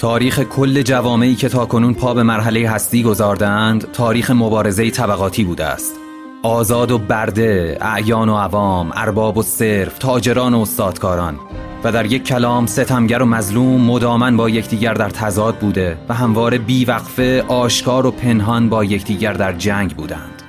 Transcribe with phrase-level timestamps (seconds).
[0.00, 5.94] تاریخ کل جوامعی که تاکنون پا به مرحله هستی گذاردند تاریخ مبارزه طبقاتی بوده است.
[6.42, 11.38] آزاد و برده، اعیان و عوام، ارباب و صرف، تاجران و استادکاران.
[11.84, 16.58] و در یک کلام ستمگر و مظلوم مدامن با یکدیگر در تضاد بوده و همواره
[16.58, 20.42] بیوقفه آشکار و پنهان با یکدیگر در جنگ بودند.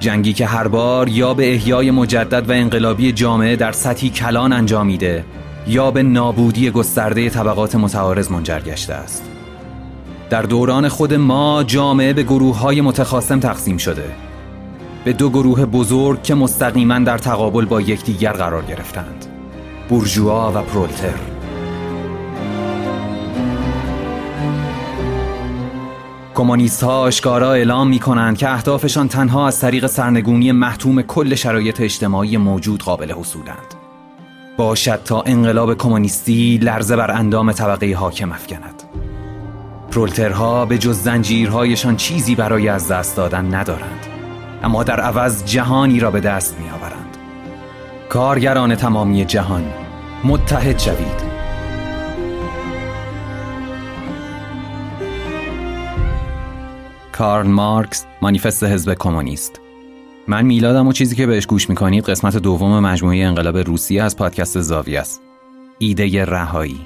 [0.00, 5.24] جنگی که هر بار یا به احیای مجدد و انقلابی جامعه در سطحی کلان انجامیده
[5.66, 9.30] یا به نابودی گسترده طبقات متعارض منجر گشته است.
[10.30, 14.04] در دوران خود ما جامعه به گروه های متخاصم تقسیم شده.
[15.04, 19.26] به دو گروه بزرگ که مستقیما در تقابل با یکدیگر قرار گرفتند.
[19.88, 21.14] بورژوا و پرولتر.
[26.34, 31.80] کمونیست ها اشکارا اعلام می کنند که اهدافشان تنها از طریق سرنگونی محتوم کل شرایط
[31.80, 33.79] اجتماعی موجود قابل حصولند.
[34.60, 38.82] باشد تا انقلاب کمونیستی لرزه بر اندام طبقه حاکم افکند.
[39.90, 44.06] پرولترها به جز زنجیرهایشان چیزی برای از دست دادن ندارند.
[44.62, 47.16] اما در عوض جهانی را به دست می آورند
[48.08, 49.64] کارگران تمامی جهان
[50.24, 51.30] متحد شوید.
[57.12, 59.69] کارل مارکس مانیفست حزب کمونیست.
[60.30, 64.60] من میلادم و چیزی که بهش گوش می‌کنید قسمت دوم مجموعه انقلاب روسیه از پادکست
[64.60, 65.22] زاویه است.
[65.78, 66.80] ایده رهایی.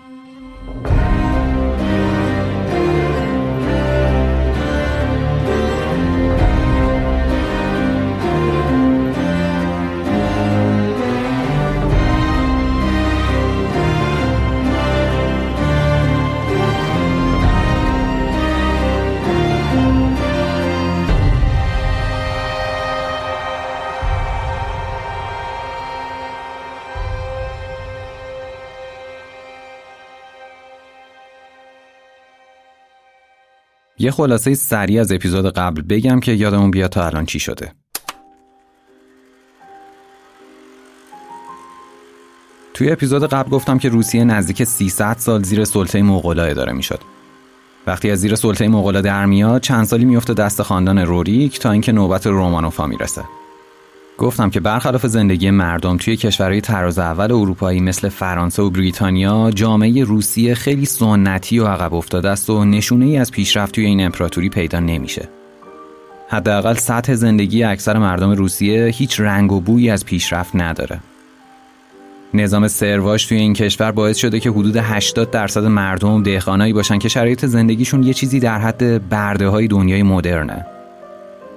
[34.04, 37.72] یه خلاصه سریع از اپیزود قبل بگم که یادمون بیاد تا الان چی شده.
[42.74, 47.00] توی اپیزود قبل گفتم که روسیه نزدیک 300 سال زیر سلطه مغولا اداره می‌شد.
[47.86, 51.92] وقتی از زیر سلطه مغولا در میاد چند سالی میفته دست خاندان روریک تا اینکه
[51.92, 53.24] نوبت رومانوفا می‌رسه.
[54.18, 60.04] گفتم که برخلاف زندگی مردم توی کشورهای تراز اول اروپایی مثل فرانسه و بریتانیا جامعه
[60.04, 64.48] روسیه خیلی سنتی و عقب افتاده است و نشونه ای از پیشرفت توی این امپراتوری
[64.48, 65.28] پیدا نمیشه.
[66.28, 71.00] حداقل سطح زندگی اکثر مردم روسیه هیچ رنگ و بویی از پیشرفت نداره.
[72.34, 77.08] نظام سرواش توی این کشور باعث شده که حدود 80 درصد مردم دهقانایی باشن که
[77.08, 80.66] شرایط زندگیشون یه چیزی در حد برده های دنیای مدرنه.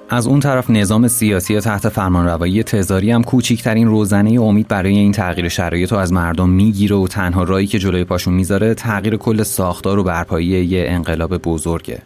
[0.10, 5.50] از اون طرف نظام سیاسی تحت فرمانروایی تزاری هم کوچکترین روزنه امید برای این تغییر
[5.50, 10.00] شرایط رو از مردم می‌گیره و تنها رایی که جلوی پاشون می‌ذاره تغییر کل ساختار
[10.00, 12.02] و برپایی یه انقلاب بزرگه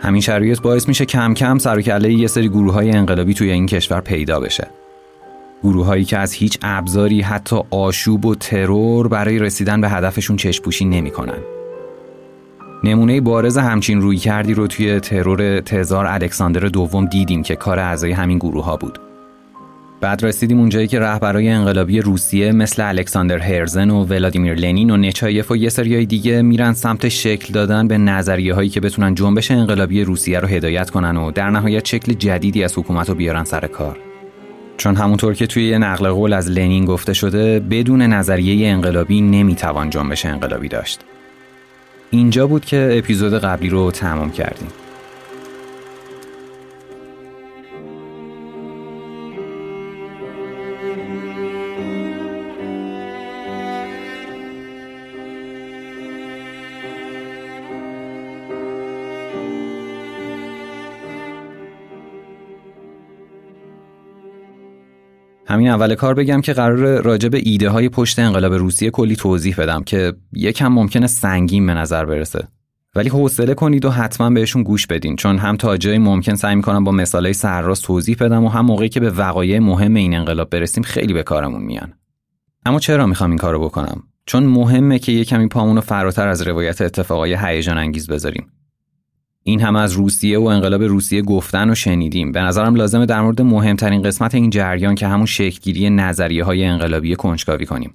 [0.00, 3.66] همین شرایط باعث میشه کم کم سر و یه سری گروه های انقلابی توی این
[3.66, 4.68] کشور پیدا بشه
[5.62, 11.57] گروههایی که از هیچ ابزاری حتی آشوب و ترور برای رسیدن به هدفشون چشپوشی نمی‌کنن.
[12.84, 18.12] نمونه بارز همچین روی کردی رو توی ترور تزار الکساندر دوم دیدیم که کار اعضای
[18.12, 18.98] همین گروه ها بود.
[20.00, 25.50] بعد رسیدیم اونجایی که رهبرای انقلابی روسیه مثل الکساندر هرزن و ولادیمیر لنین و نچایف
[25.50, 30.04] و یه سریای دیگه میرن سمت شکل دادن به نظریه هایی که بتونن جنبش انقلابی
[30.04, 33.96] روسیه رو هدایت کنن و در نهایت شکل جدیدی از حکومت رو بیارن سر کار.
[34.76, 39.90] چون همونطور که توی یه نقل قول از لنین گفته شده بدون نظریه انقلابی نمی‌توان
[39.90, 41.00] جنبش انقلابی داشت.
[42.10, 44.68] اینجا بود که اپیزود قبلی رو تمام کردیم.
[65.48, 69.54] همین اول کار بگم که قرار راجع به ایده های پشت انقلاب روسیه کلی توضیح
[69.58, 72.48] بدم که یکم ممکنه سنگین به نظر برسه.
[72.94, 76.84] ولی حوصله کنید و حتما بهشون گوش بدین چون هم تا جایی ممکن سعی می‌کنم
[76.84, 80.82] با مثالای سرراست توضیح بدم و هم موقعی که به وقایع مهم این انقلاب برسیم
[80.82, 81.92] خیلی به کارمون میان.
[82.66, 86.80] اما چرا می‌خوام این کارو بکنم؟ چون مهمه که یه کمی پامون فراتر از روایت
[86.80, 88.46] اتفاقای هیجان انگیز بذاریم.
[89.48, 92.32] این هم از روسیه و انقلاب روسیه گفتن و شنیدیم.
[92.32, 97.16] به نظرم لازمه در مورد مهمترین قسمت این جریان که همون شکلگیری نظریه های انقلابی
[97.16, 97.94] کنجکاوی کنیم.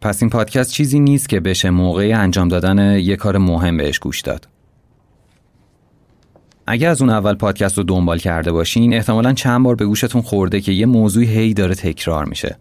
[0.00, 4.20] پس این پادکست چیزی نیست که بشه موقع انجام دادن یه کار مهم بهش گوش
[4.20, 4.48] داد.
[6.66, 10.60] اگر از اون اول پادکست رو دنبال کرده باشین احتمالا چند بار به گوشتون خورده
[10.60, 12.56] که یه موضوعی هی داره تکرار میشه.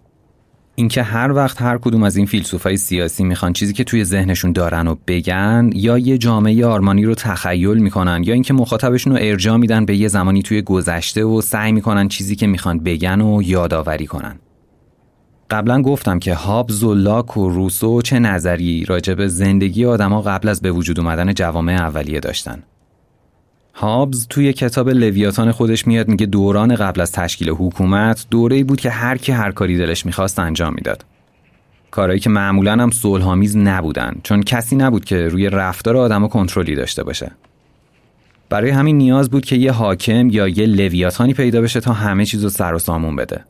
[0.75, 4.87] اینکه هر وقت هر کدوم از این فیلسوفای سیاسی می‌خوان چیزی که توی ذهنشون دارن
[4.87, 9.85] و بگن یا یه جامعه آرمانی رو تخیل می‌کنن یا اینکه مخاطبشون رو ارجاع میدن
[9.85, 14.39] به یه زمانی توی گذشته و سعی می‌کنن چیزی که می‌خوان بگن و یادآوری کنن.
[15.49, 20.61] قبلا گفتم که هابز و لاک و روسو چه نظری راجع زندگی آدما قبل از
[20.61, 22.63] به وجود اومدن جوامع اولیه داشتن.
[23.73, 28.89] هابز توی کتاب لویاتان خودش میاد میگه دوران قبل از تشکیل حکومت دوره‌ای بود که
[28.89, 31.05] هر کی هر کاری دلش می‌خواست انجام می‌داد.
[31.91, 37.03] کارهایی که معمولا هم صلحآمیز نبودن چون کسی نبود که روی رفتار آدم کنترلی داشته
[37.03, 37.31] باشه.
[38.49, 42.43] برای همین نیاز بود که یه حاکم یا یه لویاتانی پیدا بشه تا همه چیز
[42.43, 43.45] رو سر و سامون بده.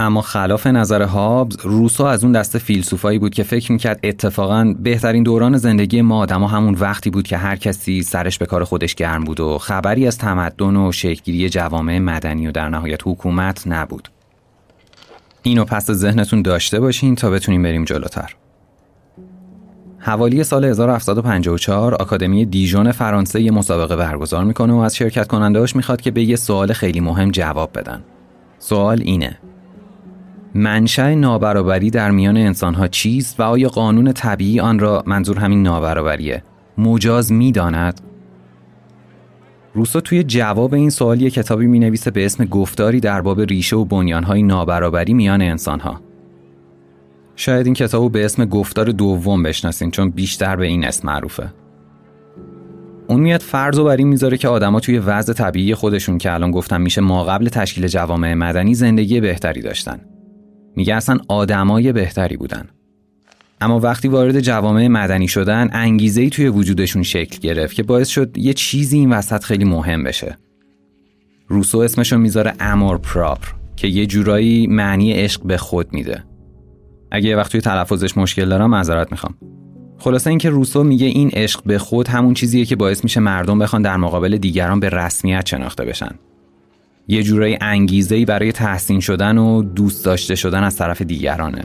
[0.00, 5.22] اما خلاف نظر هابز روسو از اون دسته فیلسوفایی بود که فکر می‌کرد اتفاقا بهترین
[5.22, 9.24] دوران زندگی ما آدما همون وقتی بود که هر کسی سرش به کار خودش گرم
[9.24, 14.08] بود و خبری از تمدن و شکلگیری جوامع مدنی و در نهایت حکومت نبود
[15.42, 18.34] اینو پس ذهنتون داشته باشین تا بتونیم بریم جلوتر
[19.98, 26.00] حوالی سال 1754 آکادمی دیژون فرانسه یه مسابقه برگزار می‌کنه و از شرکت کنندهاش می‌خواد
[26.00, 28.02] که به یه سوال خیلی مهم جواب بدن.
[28.58, 29.38] سوال اینه
[30.54, 36.42] منشأ نابرابری در میان انسانها چیست و آیا قانون طبیعی آن را منظور همین نابرابریه؟
[36.78, 38.00] مجاز می‌داند؟
[39.74, 43.76] روسو توی جواب این سوال یک کتابی می نویسه به اسم گفتاری در باب ریشه
[43.76, 46.00] و بنیانهای نابرابری میان انسانها.
[47.36, 51.52] شاید این کتابو به اسم گفتار دوم بشناسین چون بیشتر به این اسم معروفه.
[53.08, 56.50] اون میاد فرض و بر این می‌ذاره که آدما توی وضع طبیعی خودشون که الان
[56.50, 60.00] گفتم میشه ما قبل تشکیل جوامع مدنی زندگی بهتری داشتن.
[60.76, 62.68] میگه اصلا آدمای بهتری بودن.
[63.60, 68.38] اما وقتی وارد جوامع مدنی شدن انگیزه ای توی وجودشون شکل گرفت که باعث شد
[68.38, 70.38] یه چیزی این وسط خیلی مهم بشه.
[71.48, 76.24] روسو اسمشو می‌ذاره امور پراپر که یه جورایی معنی عشق به خود میده.
[77.10, 79.34] اگه یه وقت توی تلفظش مشکل دارم معذرت می‌خوام.
[79.98, 83.82] خلاصه اینکه روسو میگه این عشق به خود همون چیزیه که باعث میشه مردم بخوان
[83.82, 86.10] در مقابل دیگران به رسمیت شناخته بشن.
[87.10, 91.64] یه جورایی انگیزه برای تحسین شدن و دوست داشته شدن از طرف دیگرانه.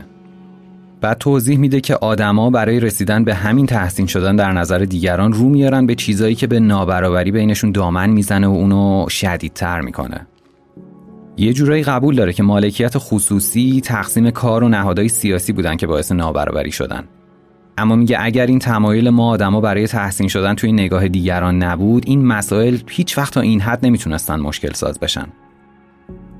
[1.00, 5.48] بعد توضیح میده که آدما برای رسیدن به همین تحسین شدن در نظر دیگران رو
[5.48, 10.26] میارن به چیزایی که به نابرابری بینشون دامن می‌زنه و اونو شدیدتر می‌کنه.
[11.36, 16.12] یه جورایی قبول داره که مالکیت خصوصی تقسیم کار و نهادهای سیاسی بودن که باعث
[16.12, 17.04] نابرابری شدن.
[17.78, 22.26] اما میگه اگر این تمایل ما آدما برای تحسین شدن توی نگاه دیگران نبود این
[22.26, 25.26] مسائل هیچ وقت تا این حد نمی‌تونستن مشکل ساز بشن.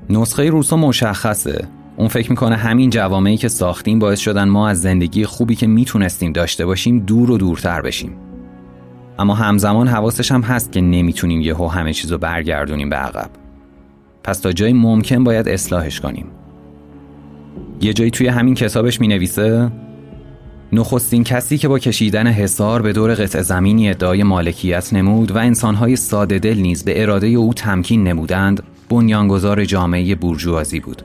[0.09, 1.67] نسخه روسو مشخصه.
[1.97, 6.31] اون فکر می‌کنه همین جوامعی که ساختیم باعث شدن ما از زندگی خوبی که می‌تونستیم
[6.31, 8.11] داشته باشیم دور و دورتر بشیم.
[9.19, 13.29] اما همزمان حواسش هم هست که نمی‌تونیم یهو همه چیزو برگردونیم به عقب.
[14.23, 16.25] پس تا جایی ممکن باید اصلاحش کنیم.
[17.81, 19.71] یه جایی توی همین کتابش می نویسه
[20.71, 25.95] نخستین کسی که با کشیدن حصار به دور قطع زمینی ادعای مالکیت نمود و انسانهای
[25.95, 31.01] ساده دل نیز به اراده او تمکین نمودند بنیانگذار جامعه بورژوازی بود.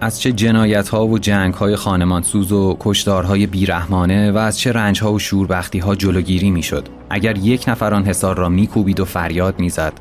[0.00, 5.02] از چه جنایت ها و جنگ های خانمانسوز و کشدارهای بیرحمانه و از چه رنج
[5.02, 6.88] ها و شوربختی ها جلوگیری می‌شد.
[7.10, 9.92] اگر یک نفر آن حصار را میکوبید و فریاد می‌زد.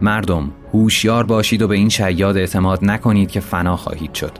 [0.00, 4.32] مردم هوشیار باشید و به این شیاد اعتماد نکنید که فنا خواهید شد.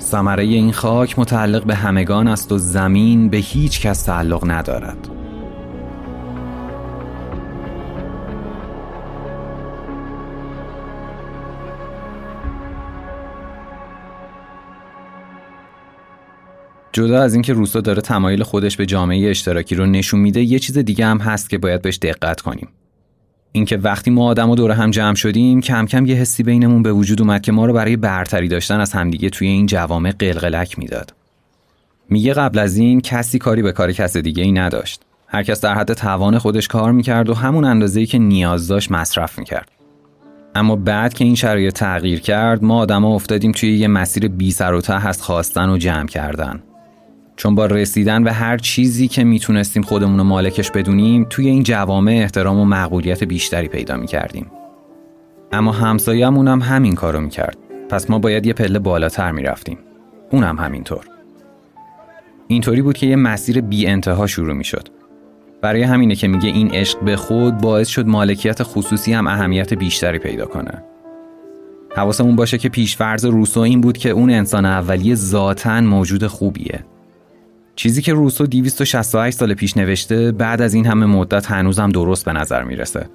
[0.00, 5.08] ثمره این خاک متعلق به همگان است و زمین به هیچ کس تعلق ندارد.
[16.92, 20.78] جدا از اینکه روسا داره تمایل خودش به جامعه اشتراکی رو نشون میده یه چیز
[20.78, 22.68] دیگه هم هست که باید بهش دقت کنیم.
[23.56, 26.92] اینکه وقتی ما آدم و دور هم جمع شدیم کم کم یه حسی بینمون به
[26.92, 31.14] وجود اومد که ما رو برای برتری داشتن از همدیگه توی این جوامع قلقلک می‌داد.
[32.10, 35.02] میگه قبل از این کسی کاری به کار کس دیگه ای نداشت.
[35.26, 39.38] هر کس در حد توان خودش کار می‌کرد و همون اندازه‌ای که نیاز داشت مصرف
[39.38, 39.70] می‌کرد.
[40.54, 44.74] اما بعد که این شرایط تغییر کرد ما آدما افتادیم توی یه مسیر بی سر
[44.74, 46.62] و ته از خواستن و جمع کردن.
[47.36, 52.12] چون با رسیدن به هر چیزی که می‌تونستیم خودمون رو مالکش بدونیم توی این جوامع
[52.12, 54.46] احترام و مقبولیت بیشتری پیدا می‌کردیم.
[55.52, 57.56] اما همسایه‌مون هم همین کارو می‌کرد.
[57.88, 59.78] پس ما باید یه پله بالاتر می‌رفتیم.
[60.30, 61.04] اونم همینطور.
[62.48, 64.88] اینطوری بود که یه مسیر بی انتها شروع می‌شد.
[65.60, 70.18] برای همینه که میگه این عشق به خود باعث شد مالکیت خصوصی هم اهمیت بیشتری
[70.18, 70.82] پیدا کنه.
[71.96, 76.84] حواسمون باشه که پیشفرض روسو این بود که اون انسان اولیه ذاتا موجود خوبیه.
[77.76, 82.32] چیزی که روسو 268 سال پیش نوشته بعد از این همه مدت هنوزم درست به
[82.32, 83.06] نظر می‌رسه.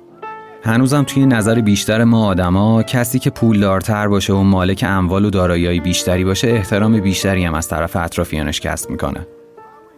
[0.64, 5.80] هنوزم توی نظر بیشتر ما آدما کسی که پولدارتر باشه و مالک اموال و دارایی
[5.80, 9.28] بیشتری باشه احترام بیشتری هم از طرف اطرافیانش کسب می‌کنه.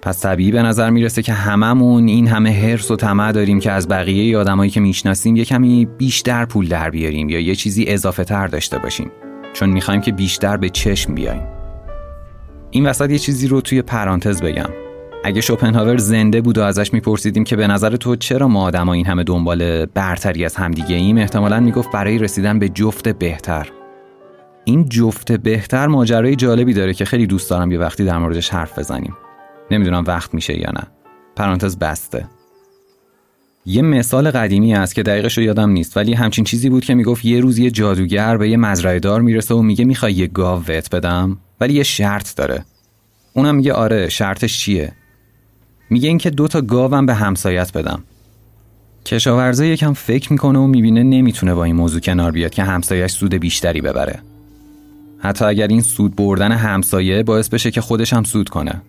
[0.02, 3.88] پس طبیعی به نظر می‌رسه که هممون این همه حرس و طمع داریم که از
[3.88, 8.48] بقیه آدمایی که می‌شناسیم یه کمی بیشتر پول در بیاریم یا یه چیزی اضافه تر
[8.48, 9.12] داشته باشیم.
[9.54, 11.61] چون می‌خوایم که بیشتر به چشم بیایم.
[12.72, 14.70] این وسط یه چیزی رو توی پرانتز بگم.
[15.24, 19.06] اگه شوپنهاور زنده بود و ازش میپرسیدیم که به نظر تو چرا ما آدما این
[19.06, 23.70] همه دنبال برتری از همدیگه ایم احتمالا می‌گفت برای رسیدن به جفت بهتر.
[24.64, 28.80] این جفت بهتر ماجرای جالبی داره که خیلی دوست دارم یه وقتی در موردش حرف
[28.80, 29.18] بزنیم.
[29.72, 30.88] نمی‌دونم وقت میشه یا نه.
[31.36, 32.26] پرانتز بسته.
[33.66, 37.26] یه مثال قدیمی است که دقیقش رو یادم نیست ولی همچین چیزی بود که می‌گفت
[37.26, 41.38] یه روز یه جادوگر به یه مزرعه دار می‌رسه و میگه می‌خوای یه گاو بدم؟
[41.62, 42.66] ولی یه شرط داره.
[43.34, 44.94] اونم میگه آره شرطش چیه؟
[45.90, 48.04] میگه اینکه دو تا گاوم به همسایت بدم.
[49.06, 53.34] کشاورزه یکم فکر می‌کنه و می‌بینه نمی‌تونه با این موضوع کنار بیاد که همسایش سود
[53.34, 54.20] بیشتری ببره.
[55.20, 58.82] حتی اگر این سود بردن همسایه باعث بشه که خودش هم سود کنه.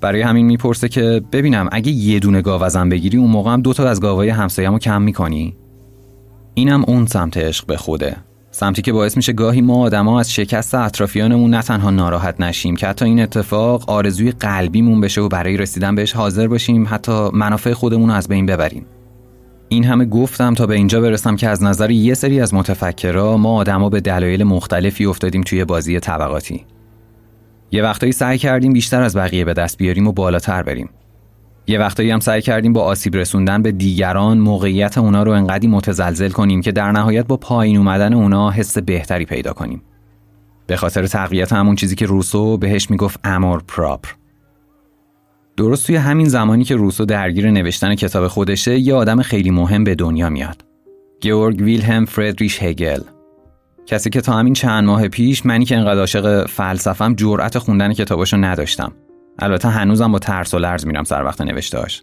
[0.00, 3.88] برای همین می‌پرسه که ببینم اگه یه دونه گاو ازم بگیری اون موقع هم دوتا
[3.88, 5.56] از گاوای همسایه‌مو کم می‌کنی؟
[6.54, 8.16] اینم اون سمت عشق به خوده.
[8.58, 12.86] سمتی که باعث میشه گاهی ما آدما از شکست اطرافیانمون نه تنها ناراحت نشیم که
[12.86, 18.08] حتی این اتفاق آرزوی قلبیمون بشه و برای رسیدن بهش حاضر باشیم حتی منافع خودمون
[18.08, 18.86] رو از بین ببریم.
[19.68, 23.56] این همه گفتم تا به اینجا برسم که از نظر یه سری از متفکرها ما
[23.56, 26.64] آدما به دلایل مختلفی افتادیم توی بازی طبقاتی.
[27.70, 30.88] یه وقتایی سعی کردیم بیشتر از بقیه به دست بیاریم و بالاتر بریم.
[31.66, 36.30] یه وقتایی هم سعی کردیم با آسیب رسوندن به دیگران موقعیت اونا رو انقدی متزلزل
[36.30, 39.82] کنیم که در نهایت با پایین اومدن اونا حس بهتری پیدا کنیم.
[40.66, 44.08] به خاطر تقویت همون چیزی که روسو بهش می‌گفت امور پراپر.
[45.56, 49.94] درست توی همین زمانی که روسو درگیر نوشتن کتاب خودشه یه آدم خیلی مهم به
[49.94, 50.64] دنیا میاد.
[51.20, 53.00] گیورگ ویلهم فردریش هگل
[53.86, 58.36] کسی که تا همین چند ماه پیش منی که انقدر عاشق فلسفم جرأت خوندن کتاباشو
[58.36, 58.92] نداشتم
[59.38, 62.02] البته هنوزم با ترس و لرز میرم سر وقت نوشتهاش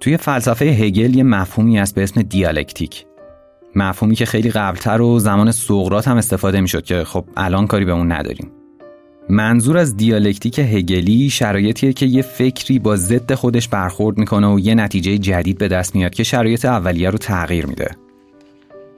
[0.00, 3.06] توی فلسفه هگل یه مفهومی هست به اسم دیالکتیک.
[3.76, 7.92] مفهومی که خیلی قبلتر و زمان سقراط هم استفاده می‌شد که خب الان کاری به
[7.92, 8.50] اون نداریم.
[9.28, 14.74] منظور از دیالکتیک هگلی شرایطیه که یه فکری با ضد خودش برخورد می‌کنه و یه
[14.74, 17.90] نتیجه جدید به دست میاد که شرایط اولیه رو تغییر میده.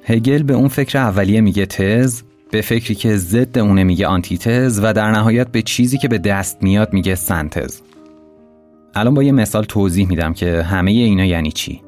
[0.03, 4.93] هگل به اون فکر اولیه میگه تز به فکری که ضد اونه میگه آنتیتز و
[4.93, 7.81] در نهایت به چیزی که به دست میاد میگه سنتز
[8.95, 11.83] الان با یه مثال توضیح میدم که همه اینا یعنی چی.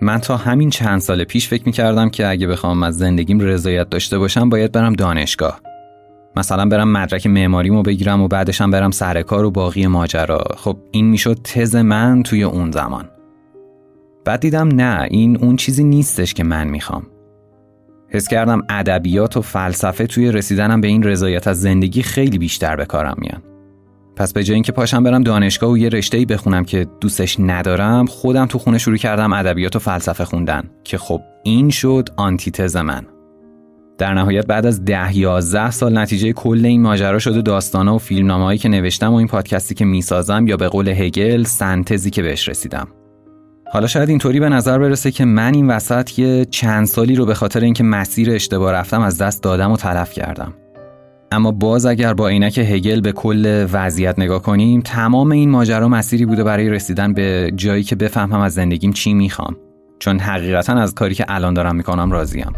[0.00, 4.18] من تا همین چند سال پیش فکر می‌کردم که اگه بخوام از زندگیم رضایت داشته
[4.18, 5.60] باشم باید برم دانشگاه.
[6.36, 10.44] مثلا برم مدرک معماریمو بگیرم و بعدشم برم سر کار و باقی ماجرا.
[10.56, 13.08] خب این می‌شد تز من توی اون زمان.
[14.24, 17.06] بعد دیدم نه این اون چیزی نیستش که من می‌خوام.
[18.10, 22.84] حس کردم ادبیات و فلسفه توی رسیدنم به این رضایت از زندگی خیلی بیشتر به
[22.84, 23.42] کارم میان.
[24.16, 28.46] پس به جای اینکه پاشم برم دانشگاه و یه رشته‌ای بخونم که دوستش ندارم، خودم
[28.46, 33.06] تو خونه شروع کردم ادبیات و فلسفه خوندن که خب این شد آنتیتز من.
[33.98, 38.58] در نهایت بعد از ده یازده سال نتیجه کل این ماجرا شده داستانا و فیلمنامه‌ای
[38.58, 42.88] که نوشتم و این پادکستی که می‌سازم یا به قول هگل سنتزی که بهش رسیدم.
[43.72, 47.34] حالا شاید اینطوری به نظر برسه که من این وسط یه چند سالی رو به
[47.34, 50.54] خاطر اینکه مسیر اشتباه رفتم از دست دادم و تلف کردم.
[51.32, 56.26] اما باز اگر با عینک هگل به کل وضعیت نگاه کنیم تمام این ماجرا مسیری
[56.26, 59.56] بوده برای رسیدن به جایی که بفهمم از زندگیم چی می‌خوام
[59.98, 62.52] چون حقیقتا از کاری که الان دارم می‌کنم راضیم.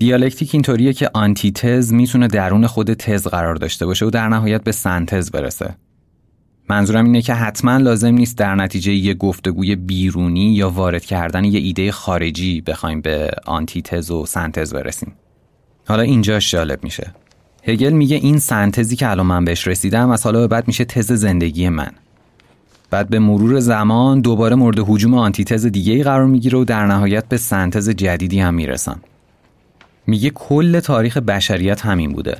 [0.00, 4.72] دیالکتیک اینطوریه که آنتیتز می‌تونه درون خود تز قرار داشته باشه و در نهایت به
[4.72, 5.76] سنتز برسه.
[6.68, 11.60] منظورم اینه که حتما لازم نیست در نتیجه یه گفتگوی بیرونی یا وارد کردن یه
[11.60, 15.12] ایده خارجی بخوایم به آنتیتز و سنتز برسیم.
[15.88, 17.14] حالا اینجاش جالب میشه.
[17.64, 21.12] هگل میگه این سنتزی که الان من بهش رسیدم از حالا به بعد میشه تز
[21.12, 21.90] زندگی من.
[22.90, 27.28] بعد به مرور زمان دوباره مورد حجوم آنتیتز دیگه ای قرار می‌گیره و در نهایت
[27.28, 29.00] به سنتز جدیدی هم می‌رسم.
[30.06, 32.38] میگه کل تاریخ بشریت همین بوده.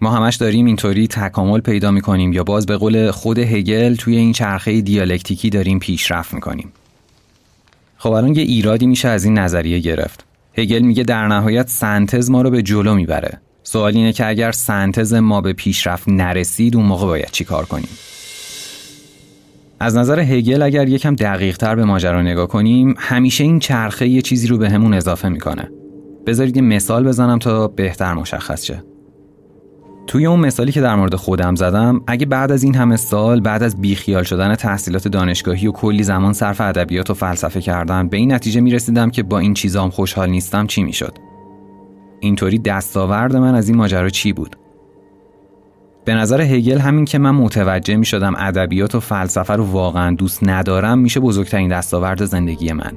[0.00, 4.32] ما همش داریم اینطوری تکامل پیدا می‌کنیم یا باز به قول خود هگل توی این
[4.32, 6.72] چرخه دیالکتیکی داریم پیشرفت می‌کنیم.
[7.96, 10.24] خب الان یه ایرادی میشه از این نظریه گرفت.
[10.58, 13.40] هگل میگه در نهایت سنتز ما رو به جلو می‌بره.
[13.62, 17.88] سوال اینه که اگر سنتز ما به پیشرفت نرسید اون موقع باید چی کار کنیم؟
[19.80, 24.22] از نظر هگل اگر یکم دقیق تر به ماجرا نگاه کنیم همیشه این چرخه یه
[24.22, 25.70] چیزی رو به همون اضافه می‌کنه.
[26.26, 28.82] بذارید یه مثال بزنم تا بهتر مشخص شه.
[30.06, 33.62] توی اون مثالی که در مورد خودم زدم اگه بعد از این همه سال بعد
[33.62, 38.32] از بیخیال شدن تحصیلات دانشگاهی و کلی زمان صرف ادبیات و فلسفه کردن به این
[38.32, 41.18] نتیجه می‌رسیدم که با این چیزام خوشحال نیستم چی می‌شد؟
[42.20, 44.56] اینطوری دستاورد من از این ماجرا چی بود؟
[46.04, 50.40] به نظر هگل همین که من متوجه می شدم ادبیات و فلسفه رو واقعا دوست
[50.42, 52.92] ندارم میشه بزرگترین دستاورد زندگی من.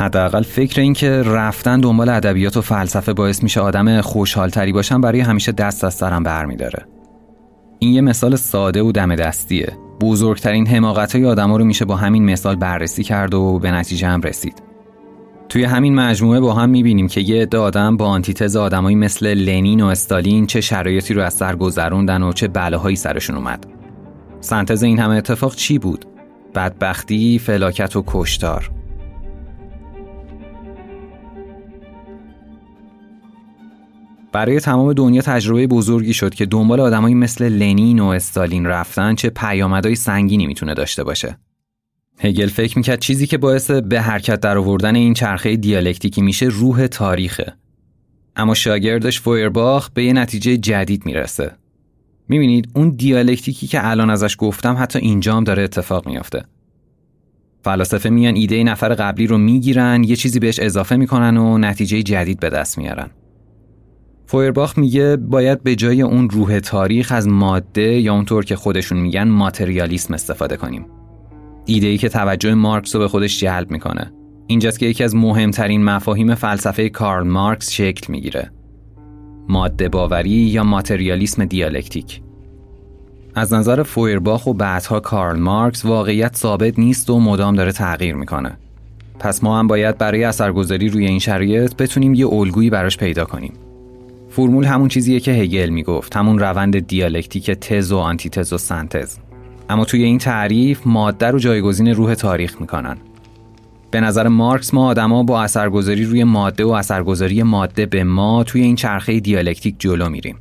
[0.00, 5.20] حداقل فکر این که رفتن دنبال ادبیات و فلسفه باعث میشه آدم خوشحالتری باشم برای
[5.20, 6.86] همیشه دست از سرم برمیداره.
[7.78, 9.72] این یه مثال ساده و دم دستیه.
[10.00, 14.20] بزرگترین حماقت های آدم رو میشه با همین مثال بررسی کرد و به نتیجه هم
[14.20, 14.62] رسید.
[15.48, 19.80] توی همین مجموعه با هم می‌بینیم که یه عده آدم با آنتیتز آدمایی مثل لنین
[19.80, 23.66] و استالین چه شرایطی رو از سر گذروندن و چه بلاهایی سرشون اومد.
[24.40, 26.04] سنتز این همه اتفاق چی بود؟
[26.54, 28.79] بدبختی فلاکت و کشتار.
[34.32, 39.30] برای تمام دنیا تجربه بزرگی شد که دنبال آدمایی مثل لنین و استالین رفتن چه
[39.30, 41.38] پیامدهای سنگینی می‌تونه داشته باشه.
[42.18, 46.86] هگل فکر می‌کرد چیزی که باعث به حرکت در آوردن این چرخه دیالکتیکی میشه روح
[46.86, 47.52] تاریخه.
[48.36, 51.52] اما شاگردش فویرباخ به یه نتیجه جدید می‌رسه.
[52.28, 56.44] می‌بینید اون دیالکتیکی که الان ازش گفتم حتی اینجا هم داره اتفاق میافته.
[57.64, 62.40] فلاسفه میان ایده نفر قبلی رو می‌گیرن یه چیزی بهش اضافه می‌کنن و نتیجه جدید
[62.40, 63.10] به دست میارن.
[64.30, 69.28] فویرباخ میگه باید به جای اون روح تاریخ از ماده یا اونطور که خودشون میگن
[69.28, 70.86] ماتریالیسم استفاده کنیم.
[71.66, 74.12] ایده ای که توجه مارکس رو به خودش جلب می‌کنه.
[74.46, 78.50] اینجاست که یکی از مهمترین مفاهیم فلسفه کارل مارکس شکل می‌گیره.
[79.48, 82.20] ماده باوری یا ماتریالیسم دیالکتیک.
[83.34, 88.58] از نظر فویرباخ و بعدها کارل مارکس واقعیت ثابت نیست و مدام داره تغییر می‌کنه.
[89.18, 93.52] پس ما هم باید برای اثرگذاری روی این شرایط بتونیم یه الگویی براش پیدا کنیم.
[94.30, 99.18] فرمول همون چیزیه که هگل می‌گفت همون روند دیالکتیک تز و آنتیتز و سنتز.
[99.70, 102.96] اما توی این تعریف ماده رو جایگزین روح تاریخ می‌کنن.
[103.90, 108.62] به نظر مارکس ما آدما با اثرگذاری روی ماده و اثرگذاری ماده به ما توی
[108.62, 110.36] این چرخه دیالکتیک جلو میریم.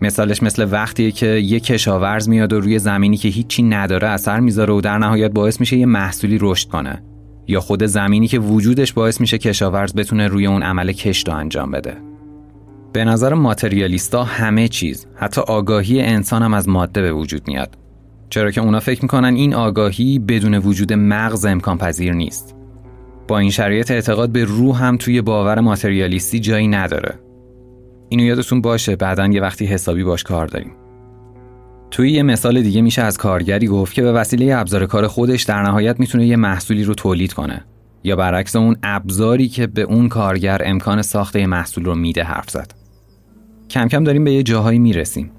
[0.00, 4.74] مثالش مثل وقتیه که یه کشاورز میاد و روی زمینی که هیچی نداره اثر می‌ذاره
[4.74, 7.02] و در نهایت باعث میشه یه محصولی رشد کنه.
[7.48, 11.70] یا خود زمینی که وجودش باعث میشه کشاورز بتونه روی اون عمل کشت رو انجام
[11.70, 12.11] بده.
[12.92, 17.78] به نظر ماتریالیستا همه چیز حتی آگاهی انسان هم از ماده به وجود میاد.
[18.30, 22.56] چرا که اونا فکر می‌کنن این آگاهی بدون وجود مغز امکان پذیر نیست.
[23.28, 27.18] با این شرایط اعتقاد به روح هم توی باور ماتریالیستی جایی نداره.
[28.08, 30.72] اینو یادتون باشه بعدا یه وقتی حسابی باش کار داریم.
[31.90, 35.62] توی یه مثال دیگه میشه از کارگری گفت که به وسیله ابزار کار خودش در
[35.62, 37.64] نهایت می‌تونه یه محصولی رو تولید کنه.
[38.04, 42.50] یا برعکس اون ابزاری که به اون کارگر امکان ساخت یه محصول رو میده حرف
[42.50, 42.81] زد.
[43.72, 45.30] کم کم داریم به یه جاهایی می‌رسیم.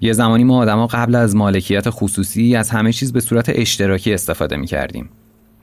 [0.00, 4.56] یه زمانی ما آدما قبل از مالکیت خصوصی از همه چیز به صورت اشتراکی استفاده
[4.56, 5.08] می‌کردیم.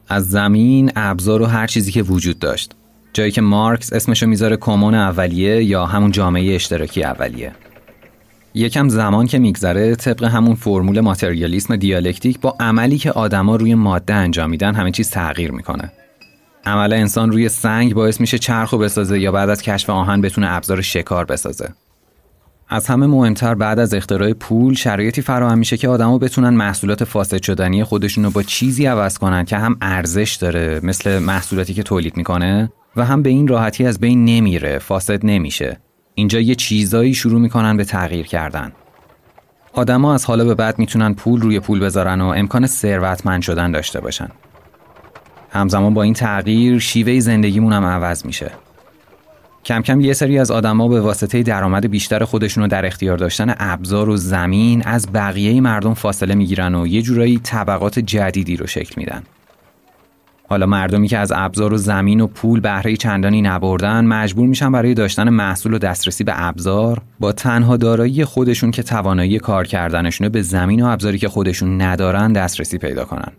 [0.08, 2.72] از زمین ابزار و هر چیزی که وجود داشت.
[3.14, 7.52] جایی که مارکس اسمشو می‌ذاره کمون اولیه یا همون جامعه اشتراکی اولیه.
[8.54, 14.14] یکم زمان که میگذره طبق همون فرمول ماتریالیسم دیالکتیک با عملی که آدما روی ماده
[14.14, 15.92] انجام میدن همه چیز تغییر می‌کنه.
[16.66, 20.82] عمل انسان روی سنگ باعث میشه چرخو بسازه یا بعد از کشف آهن بتونه ابزار
[20.82, 21.70] شکار بسازه.
[22.74, 27.44] از همه مهمتر بعد از اختراع پول شرایطی فراهم میشه که آدما بتونن محصولات فاسد
[27.44, 32.18] شدنی خودشون رو با چیزی عوض کنن که هم ارزش داره مثل محصولاتی که تولید
[32.18, 35.80] می‌کنه و هم به این راحتی از بین نمیره فاسد نمیشه.
[36.16, 38.72] اینجا یه چیزایی شروع می‌کنن به تغییر کردن.
[39.74, 44.02] آدما از حالا به بعد می‌تونن پول روی پول بذارن و امکان ثروتمند شدن داشته
[44.02, 44.30] باشن.
[45.50, 48.52] همزمان با این تغییر شیوه زندگیمون هم عوض میشه.
[49.66, 54.10] کم کم یه سری از آدما به واسطه درآمد بیشتر خودشونو در اختیار داشتن ابزار
[54.10, 59.24] و زمین از بقیه مردم فاصله می‌گیرن و یه جورایی طبقات جدیدی رو شکل میدن.
[60.50, 64.94] حالا مردمی که از ابزار و زمین و پول بهره چندانی نبردن مجبور میشن برای
[64.94, 70.42] داشتن محصول و دسترسی به ابزار با تنها دارایی خودشون که توانایی کار کردنشونه به
[70.42, 73.32] زمین و ابزاری که خودشون ندارن دسترسی پیدا کنن.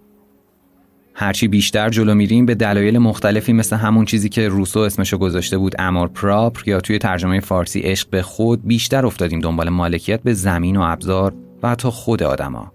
[1.14, 5.74] هرچی بیشتر جلو میریم به دلایل مختلفی مثل همون چیزی که روسو اسمشو گذاشته بود
[5.78, 10.76] امور پراپر یا توی ترجمه فارسی عشق به خود بیشتر افتادیم دنبال مالکیت به زمین
[10.76, 12.72] و ابزار و حتی خود آدما.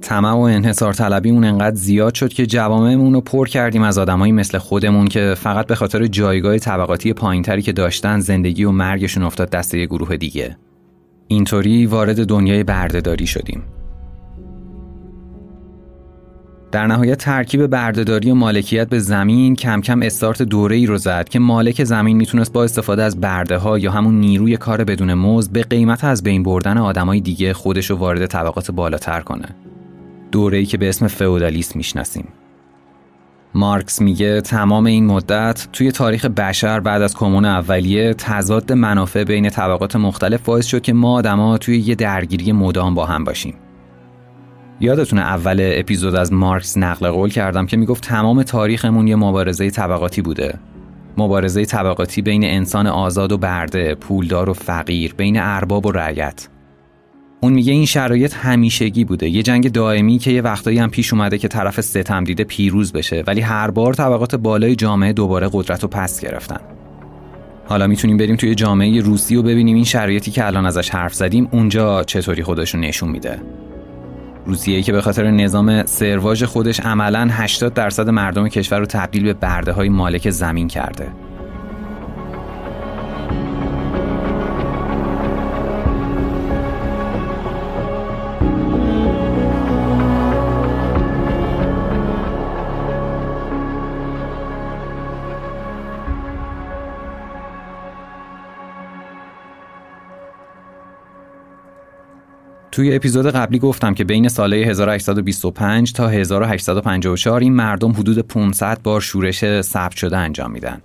[0.00, 4.32] طمع و انحصار طلبی اون انقدر زیاد شد که جوامعمون رو پر کردیم از آدمایی
[4.32, 9.50] مثل خودمون که فقط به خاطر جایگاه طبقاتی پایینتری که داشتن زندگی و مرگشون افتاد
[9.50, 10.56] دست یه گروه دیگه.
[11.28, 13.62] اینطوری وارد دنیای بردهداری شدیم.
[16.72, 21.28] در نهایت ترکیب بردهداری و مالکیت به زمین کم کم استارت دوره ای رو زد
[21.28, 25.52] که مالک زمین می‌تونست با استفاده از برده ها یا همون نیروی کار بدون مزد
[25.52, 29.48] به قیمت از بین بردن آدمای دیگه خودش رو وارد طبقات بالاتر کنه.
[30.32, 32.28] دوره ای که به اسم فئودالیسم می‌شناسیم.
[33.54, 39.50] مارکس میگه تمام این مدت توی تاریخ بشر بعد از کمون اولیه تضاد منافع بین
[39.50, 43.54] طبقات مختلف باعث شد که ما آدما توی یه درگیری مدام با هم باشیم.
[44.80, 50.22] یادتونه اول اپیزود از مارکس نقل قول کردم که می‌گفت تمام تاریخمون یه مبارزه طبقاتی
[50.22, 50.58] بوده.
[51.18, 56.48] مبارزه طبقاتی بین انسان آزاد و برده، پولدار و فقیر، بین ارباب و رعیت.
[57.40, 61.38] اون میگه این شرایط همیشگی بوده یه جنگ دائمی که یه وقتایی هم پیش اومده
[61.38, 65.88] که طرف ستم دیده پیروز بشه ولی هر بار طبقات بالای جامعه دوباره قدرت رو
[65.88, 66.60] پس گرفتن
[67.66, 71.48] حالا می‌تونیم بریم توی جامعه روسی و ببینیم این شرایطی که الان ازش حرف زدیم
[71.50, 73.38] اونجا چطوری خودشون نشون میده
[74.46, 79.32] روسیه که به خاطر نظام سرواژ خودش عملا 80 درصد مردم کشور رو تبدیل به
[79.32, 81.25] برده های مالک زمین کرده.
[102.76, 109.00] توی اپیزود قبلی گفتم که بین ساله 1825 تا 1854 این مردم حدود 500 بار
[109.00, 110.82] شورش ثبت شده انجام میدن.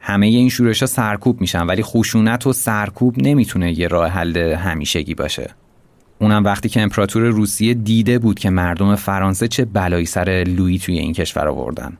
[0.00, 5.14] همه این شورش ها سرکوب میشن ولی خشونت و سرکوب نمی‌تونه یه راه حل همیشگی
[5.14, 5.50] باشه.
[6.18, 10.98] اونم وقتی که امپراتور روسیه دیده بود که مردم فرانسه چه بلایی سر لویی توی
[10.98, 11.96] این کشور آوردن.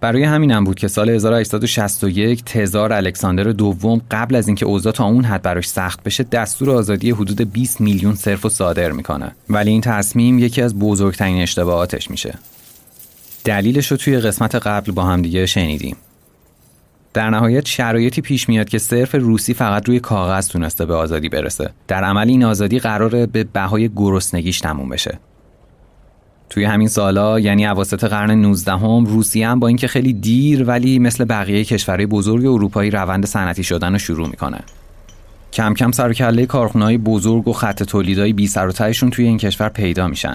[0.00, 5.24] برای همینم بود که سال 1861 تزار الکساندر دوم قبل از اینکه اوضاع تا اون
[5.24, 9.32] حد براش سخت بشه دستور آزادی حدود 20 میلیون صرف و صادر می‌کنه.
[9.50, 12.34] ولی این تصمیم یکی از بزرگترین اشتباهاتش میشه.
[13.44, 15.96] دلیلش رو توی قسمت قبل با هم دیگه شنیدیم.
[17.14, 21.70] در نهایت شرایطی پیش میاد که صرف روسی فقط روی کاغذ تونسته به آزادی برسه.
[21.88, 25.18] در عمل این آزادی قراره به بهای گرسنگیش تموم بشه.
[26.50, 30.98] توی همین سالا یعنی اواسط قرن 19 هم روسیه هم با اینکه خیلی دیر ولی
[30.98, 34.60] مثل بقیه کشورهای بزرگ اروپایی روند صنعتی شدن رو شروع می‌کنه.
[35.52, 39.68] کم کم سر کله کارخونه‌های بزرگ و خط تولیدهای بی سر و توی این کشور
[39.68, 40.34] پیدا میشن.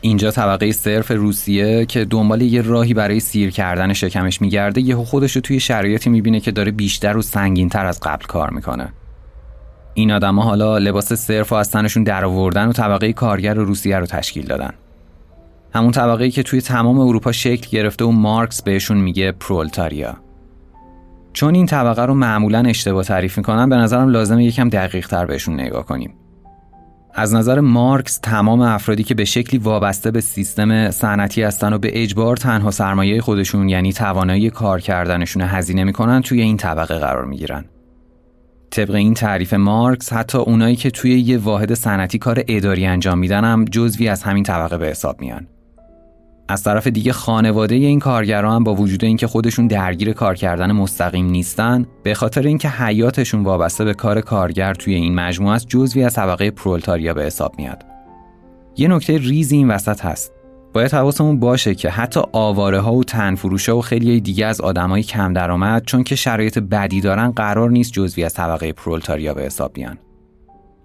[0.00, 5.32] اینجا طبقه صرف روسیه که دنبال یه راهی برای سیر کردن شکمش میگرده یهو خودش
[5.32, 8.92] رو توی شرایطی می‌بینه که داره بیشتر و سنگینتر از قبل کار می‌کنه.
[9.94, 14.46] این آدما حالا لباس صرف و از تنشون درآوردن و طبقه کارگر روسیه رو تشکیل
[14.46, 14.70] دادن.
[15.74, 20.16] همون طبقه که توی تمام اروپا شکل گرفته و مارکس بهشون میگه پرولتاریا.
[21.32, 25.54] چون این طبقه رو معمولا اشتباه تعریف می‌کنن به نظرم لازمه یکم دقیق تر بهشون
[25.54, 26.14] نگاه کنیم.
[27.14, 32.02] از نظر مارکس تمام افرادی که به شکلی وابسته به سیستم صنعتی هستن و به
[32.02, 37.64] اجبار تنها سرمایه خودشون یعنی توانایی کار کردنشون هزینه می‌کنن توی این طبقه قرار می‌گیرن.
[38.70, 43.44] طبق این تعریف مارکس حتی اونایی که توی یه واحد صنعتی کار اداری انجام میدن
[43.44, 45.46] هم جزوی از همین طبقه به حساب میان.
[46.48, 51.26] از طرف دیگه خانواده این کارگران هم با وجود اینکه خودشون درگیر کار کردن مستقیم
[51.26, 56.14] نیستن به خاطر اینکه حیاتشون وابسته به کار کارگر توی این مجموعه است جزوی از
[56.14, 57.84] طبقه پرولتاریا به حساب میاد.
[58.76, 60.32] یه نکته ریزی این وسط هست.
[60.72, 65.32] باید حواسمون باشه که حتی آواره ها و تنفروش و خیلی دیگه از آدمای کم
[65.32, 69.98] درآمد چون که شرایط بدی دارن قرار نیست جزوی از طبقه پرولتاریا به حساب بیان.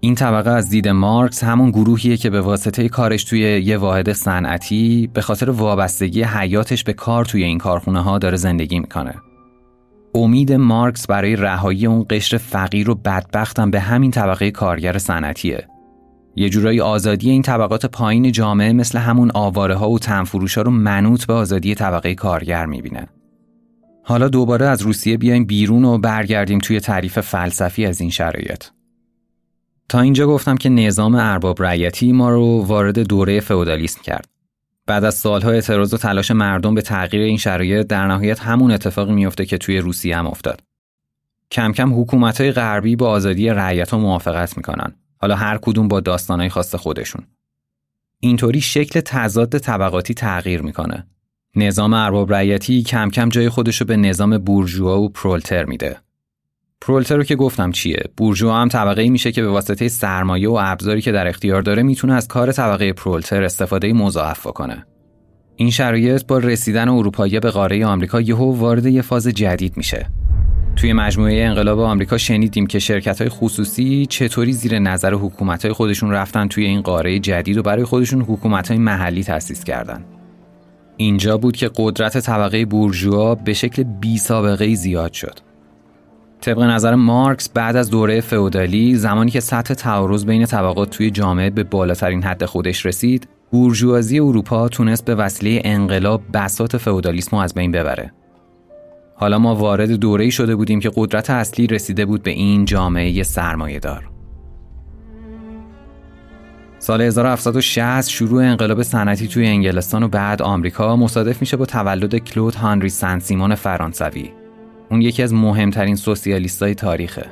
[0.02, 5.10] این طبقه از دید مارکس همون گروهیه که به واسطه کارش توی یه واحد صنعتی
[5.14, 9.14] به خاطر وابستگی حیاتش به کار توی این کارخونه ها داره زندگی می‌کنه.
[10.14, 15.68] امید مارکس برای رهایی اون قشر فقیر و بدبختم به همین طبقه کارگر صنعتیه.
[16.36, 20.70] یه جورایی آزادی این طبقات پایین جامعه مثل همون آواره ها و تنفروش ها رو
[20.70, 23.06] منوط به آزادی طبقه کارگر می‌بینه.
[24.04, 28.64] حالا دوباره از روسیه بیایم بیرون و برگردیم توی تعریف فلسفی از این شرایط.
[29.90, 34.28] تا اینجا گفتم که نظام ارباب رعیتی ما رو وارد دوره فئودالیسم کرد.
[34.86, 39.12] بعد از سالها اعتراض و تلاش مردم به تغییر این شرایط در نهایت همون اتفاقی
[39.12, 40.60] میفته که توی روسیه هم افتاد.
[41.50, 44.92] کم کم حکومت‌های غربی با آزادی رعیت موافقت می‌کنن.
[45.16, 47.22] حالا هر کدوم با داستانهای خاص خودشون.
[48.20, 51.06] اینطوری شکل تضاد طبقاتی تغییر می‌کنه.
[51.56, 55.96] نظام ارباب رعیتی کم کم جای خودشو به نظام بورژوا و پرولتر میده.
[56.80, 60.58] پرولتر رو که گفتم چیه بورژوا هم طبقه ای میشه که به واسطه سرمایه و
[60.62, 64.86] ابزاری که در اختیار داره می‌تونه از کار طبقه پرولتر استفاده مضاعف کنه
[65.56, 70.10] این شرایط با رسیدن اروپایی به قاره آمریکا یهو وارد یه فاز جدید میشه
[70.76, 76.10] توی مجموعه انقلاب آمریکا شنیدیم که شرکت های خصوصی چطوری زیر نظر حکومت های خودشون
[76.10, 80.04] رفتن توی این قاره جدید و برای خودشون حکومت های محلی تأسیس کردن.
[80.96, 85.49] اینجا بود که قدرت طبقه بورژوا به شکل بی سابقه زیاد شد.
[86.40, 91.50] طبق نظر مارکس بعد از دوره فئودالی زمانی که سطح تعارض بین طبقات توی جامعه
[91.50, 97.72] به بالاترین حد خودش رسید بورژوازی اروپا تونست به وسیله انقلاب بساط فئودالیسم از بین
[97.72, 98.12] ببره
[99.14, 103.22] حالا ما وارد دوره‌ای شده بودیم که قدرت اصلی رسیده بود به این جامعه
[103.82, 104.10] دار.
[106.78, 112.54] سال 1760 شروع انقلاب صنعتی توی انگلستان و بعد آمریکا مصادف میشه با تولد کلود
[112.54, 114.39] هانری سن سیمون فرانسوی
[114.90, 117.26] اون یکی از مهمترین سوسیالیستای تاریخه.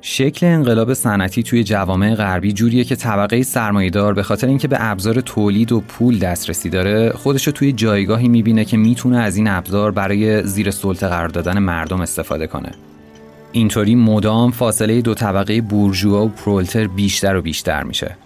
[0.00, 5.20] شکل انقلاب صنعتی توی جوامع غربی جوریه که طبقه سرمایهدار به خاطر اینکه به ابزار
[5.20, 10.42] تولید و پول دسترسی داره خودشو توی جایگاهی می‌بینه که می‌تونه از این ابزار برای
[10.42, 12.70] زیر سلطه قرار دادن مردم استفاده کنه.
[13.52, 18.16] اینطوری مدام فاصله دو طبقه بورژوا و پرولتر بیشتر و بیشتر میشه.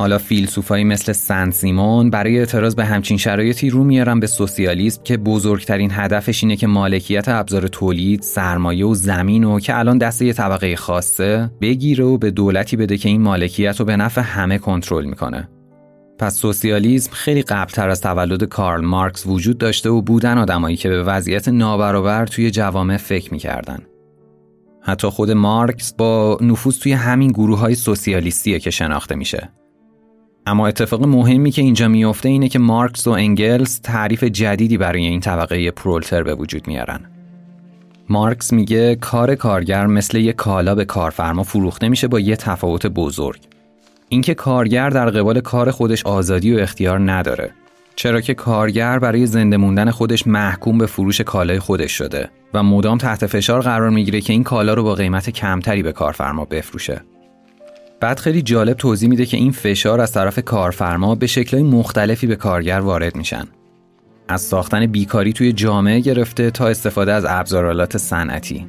[0.00, 5.16] حالا فیلسوفایی مثل سن سیمون برای اعتراض به همچین شرایطی رو میارن به سوسیالیسم که
[5.16, 10.32] بزرگترین هدفش اینه که مالکیت ابزار تولید، سرمایه و زمین و که الان دست یه
[10.32, 15.04] طبقه خاصه بگیره و به دولتی بده که این مالکیت رو به نفع همه کنترل
[15.04, 15.48] می‌کنه.
[16.18, 21.02] پس سوسیالیسم خیلی قبلتر از تولد کارل مارکس وجود داشته و بودن آدمایی که به
[21.02, 23.78] وضعیت نابرابر توی جوامع فکر می‌کردن.
[24.82, 29.50] حتی خود مارکس با نفوذ توی همین گروه های سوسیالیستیه که شناخته میشه.
[30.50, 35.20] اما اتفاق مهمی که اینجا میفته اینه که مارکس و انگلز تعریف جدیدی برای این
[35.20, 37.00] طبقه پرولتر به وجود میارن.
[38.08, 43.40] مارکس میگه کار کارگر مثل یک کالا به کارفرما فروخته میشه با یه تفاوت بزرگ.
[44.08, 47.50] اینکه کارگر در قبال کار خودش آزادی و اختیار نداره.
[47.96, 52.98] چرا که کارگر برای زنده موندن خودش محکوم به فروش کالای خودش شده و مدام
[52.98, 57.02] تحت فشار قرار می‌گیره که این کالا رو با قیمت کمتری به کارفرما بفروشه.
[58.00, 62.36] بعد خیلی جالب توضیح میده که این فشار از طرف کارفرما به شکلهای مختلفی به
[62.36, 63.44] کارگر وارد میشن.
[64.28, 68.66] از ساختن بیکاری توی جامعه گرفته تا استفاده از ابزارالات صنعتی.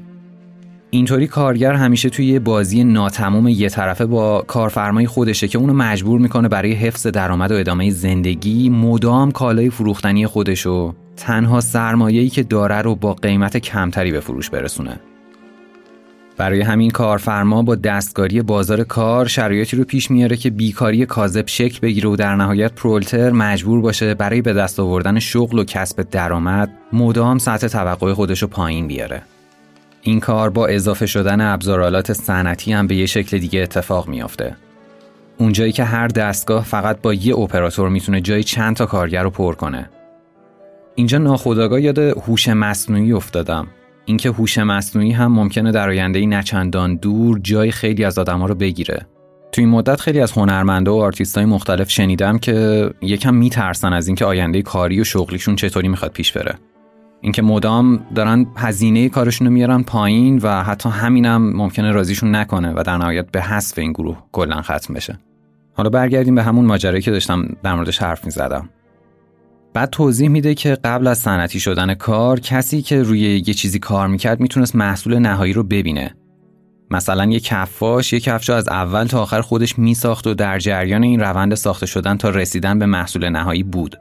[0.89, 6.19] اینطوری کارگر همیشه توی یه بازی ناتمام یه طرفه با کارفرمای خودشه که اونو مجبور
[6.19, 12.81] می‌کنه برای حفظ درآمد و ادامه زندگی مدام کالای فروختنی خودشو تنها سرمایه‌ای که داره
[12.81, 14.99] رو با قیمت کمتری به فروش برسونه.
[16.37, 21.79] برای همین کارفرما با دستکاری بازار کار شرایطی رو پیش میاره که بیکاری کاذب شکل
[21.81, 26.71] بگیره و در نهایت پرولتر مجبور باشه برای به دست آوردن شغل و کسب درآمد
[26.93, 29.21] مدام سطح توقع خودش رو پایین بیاره.
[30.01, 34.55] این کار با اضافه شدن ابزارالات صنعتی هم به یه شکل دیگه اتفاق میافته.
[35.37, 39.55] اونجایی که هر دستگاه فقط با یه اپراتور می‌تونه جای چند تا کارگر رو پر
[39.55, 39.89] کنه.
[40.95, 43.67] اینجا ناخودآگاه یاد هوش مصنوعی افتادم
[44.11, 49.07] اینکه هوش مصنوعی هم ممکنه در آینده نچندان دور جای خیلی از آدما رو بگیره.
[49.51, 54.25] تو این مدت خیلی از هنرمندا و های مختلف شنیدم که یکم میترسن از اینکه
[54.25, 56.55] آینده کاری و شغلیشون چطوری می‌خواد پیش بره.
[57.21, 62.83] اینکه مدام دارن هزینه کارشون رو میارن پایین و حتی همینم ممکنه راضیشون نکنه و
[62.85, 65.19] در نهایت به حذف این گروه کلا ختم بشه.
[65.73, 68.69] حالا برگردیم به همون ماجرایی که داشتم در موردش حرف می‌زدم.
[69.73, 74.07] بعد توضیح میده که قبل از صنعتی شدن کار کسی که روی یه چیزی کار
[74.07, 76.15] می‌کرد می‌تونست محصول نهایی رو ببینه.
[76.91, 81.19] مثلا یه کفاش یه کفش از اول تا آخر خودش میساخت و در جریان این
[81.19, 83.95] روند ساخته شدن تا رسیدن به محصول نهایی بود.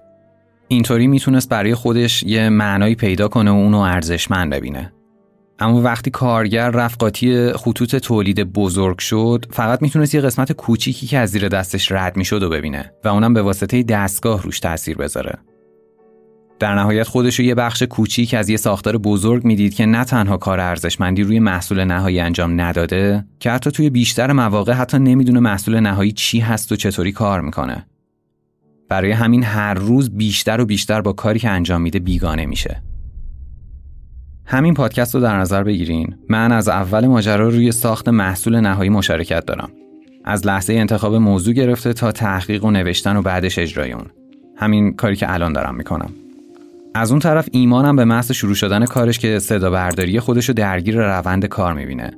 [0.68, 4.92] اینطوری می‌تونست برای خودش یه معنایی پیدا کنه و اونو ارزشمند ببینه.
[5.58, 11.30] اما وقتی کارگر رفقاتی خطوط تولید بزرگ شد فقط می‌تونست یه قسمت کوچیکی که از
[11.30, 15.38] زیر دستش رد می‌شد و ببینه و اونم به واسطه دستگاه روش تاثیر بذاره.
[16.60, 20.36] در نهایت خودش رو یه بخش کوچیک از یه ساختار بزرگ می‌دید که نه تنها
[20.36, 25.80] کار ارزشمندی روی محصول نهایی انجام نداده که حتی توی بیشتر مواقع حتی نمی‌دونه محصول
[25.80, 27.86] نهایی چی هست و چطوری کار می‌کنه.
[28.88, 32.82] برای همین هر روز بیشتر و بیشتر با کاری که انجام میده بیگانه میشه.
[34.44, 36.14] همین پادکست رو در نظر بگیرین.
[36.28, 39.70] من از اول ماجرا روی ساخت محصول نهایی مشارکت دارم.
[40.24, 44.06] از لحظه انتخاب موضوع گرفته تا تحقیق و نوشتن و بعدش اجرای اون.
[44.56, 46.10] همین کاری که الان دارم می‌کنم.
[46.94, 50.96] از اون طرف ایمانم به محض شروع شدن کارش که صدا برداری خودش رو درگیر
[50.96, 52.10] روند کار می‌بینه.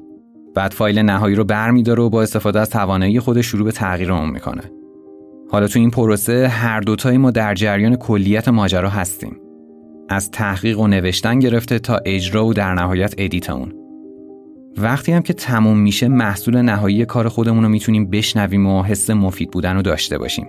[0.55, 4.31] بعد فایل نهایی رو برمیداره و با استفاده از توانایی خودش شروع به تغییر اون
[4.31, 4.63] می‌کنه.
[5.51, 9.37] حالا تو این پروسه هر دوتایی ما در جریان کلیت ماجرا هستیم.
[10.09, 13.73] از تحقیق و نوشتن گرفته تا اجرا و در نهایت edit اون.
[14.79, 19.51] وقتی هم که تموم میشه محصول نهایی کار خودمون رو می‌تونیم بشنویم و حس مفید
[19.51, 20.47] بودن رو داشته باشیم.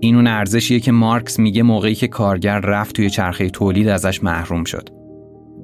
[0.00, 4.64] این اون ارزشیه که مارکس میگه موقعی که کارگر رفت توی چرخه تولید ازش محروم
[4.64, 4.88] شد.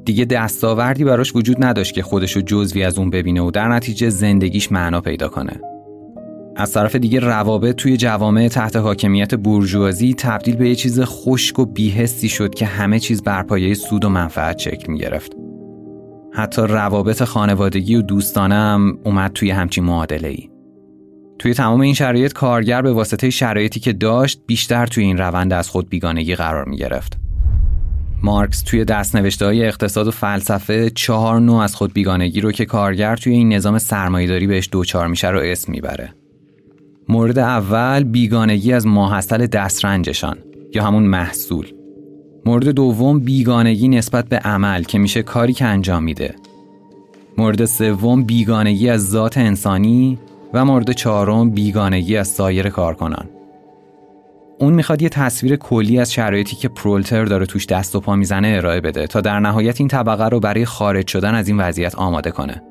[0.05, 4.73] دیگه دستاوردی براش وجود نداشت که خودشو جزوی از اون ببینه و در نتیجه زندگیش
[4.73, 5.61] معنا پیدا کنه.
[6.57, 11.66] از طرف دیگه روابط توی جوامع تحت حاکمیت بورژوازی تبدیل به یه چیز خشک و
[11.66, 15.33] بیهستی شد که همه چیز بر پایه سود و منفعت شکل می گرفت.
[16.35, 20.52] حتی روابط خانوادگی و دوستانه هم اومد توی همچین معادله ای.
[21.42, 25.68] توی تمام این شرایط کارگر به واسطه شرایطی که داشت بیشتر توی این روند از
[25.68, 27.18] خود بیگانگی قرار می گرفت.
[28.22, 33.16] مارکس توی دستنوشته های اقتصاد و فلسفه چهار نوع از خود بیگانگی رو که کارگر
[33.16, 36.14] توی این نظام سرمایهداری بهش دوچار میشه رو اسم می‌بره.
[37.09, 40.38] مورد اول بیگانگی از ماحصل دسترنجشان
[40.74, 41.66] یا همون محصول.
[42.46, 46.35] مورد دوم بیگانگی نسبت به عمل که میشه کاری که انجام میده.
[47.38, 50.18] مورد سوم بیگانگی از ذات انسانی
[50.55, 53.29] و مورد چهارم بیگانگی از سایر کارکنان.
[54.59, 58.55] اون می‌خواد یه تصویر کلی از شرایطی که پرولتر داره توش دست و پا می‌زنه
[58.57, 62.31] ارائه بده تا در نهایت این طبقه رو برای خارج شدن از این وضعیت آماده
[62.31, 62.62] کنه.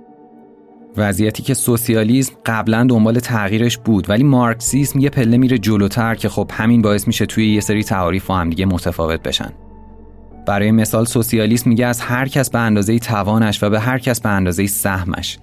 [0.97, 6.51] وضعیتی که سوسیالیسم قبلا دنبال تغییرش بود ولی مارکسیسم یه پله میره جلوتر که خب
[6.53, 9.49] همین باعث میشه توی یه سری تعاریف و همدیگه متفاوت بشن.
[10.47, 14.29] برای مثال سوسیالیسم میگه از هر کس به اندازه توانش و به هر کس به
[14.29, 15.39] اندازه سهمش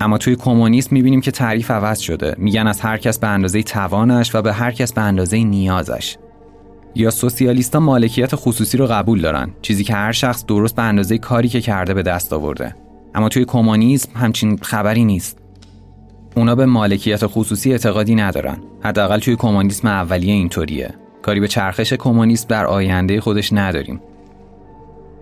[0.00, 2.34] اما توی کمونیسم می‌بینیم که تعریف عوض شده.
[2.38, 6.16] میگن از هر کس به اندازه توانش و به هر کس به اندازه نیازش.
[6.94, 9.50] یا سوسیالیستا مالکیت خصوصی رو قبول دارن.
[9.62, 12.74] چیزی که هر شخص درست به اندازه کاری که کرده به دست آورده.
[13.14, 15.38] اما توی کمونیسم همچین خبری نیست.
[16.36, 18.58] اونا به مالکیت خصوصی اعتقادی ندارن.
[18.82, 20.94] حداقل توی کمونیسم اولیه اینطوریه.
[21.22, 24.00] کاری به چرخش کمونیسم در آینده خودش نداریم.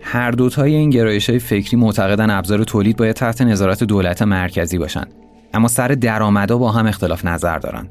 [0.09, 5.13] هر دوتای این گرایش های فکری معتقدن ابزار تولید باید تحت نظارت دولت مرکزی باشند
[5.53, 7.89] اما سر درآمدا با هم اختلاف نظر دارن.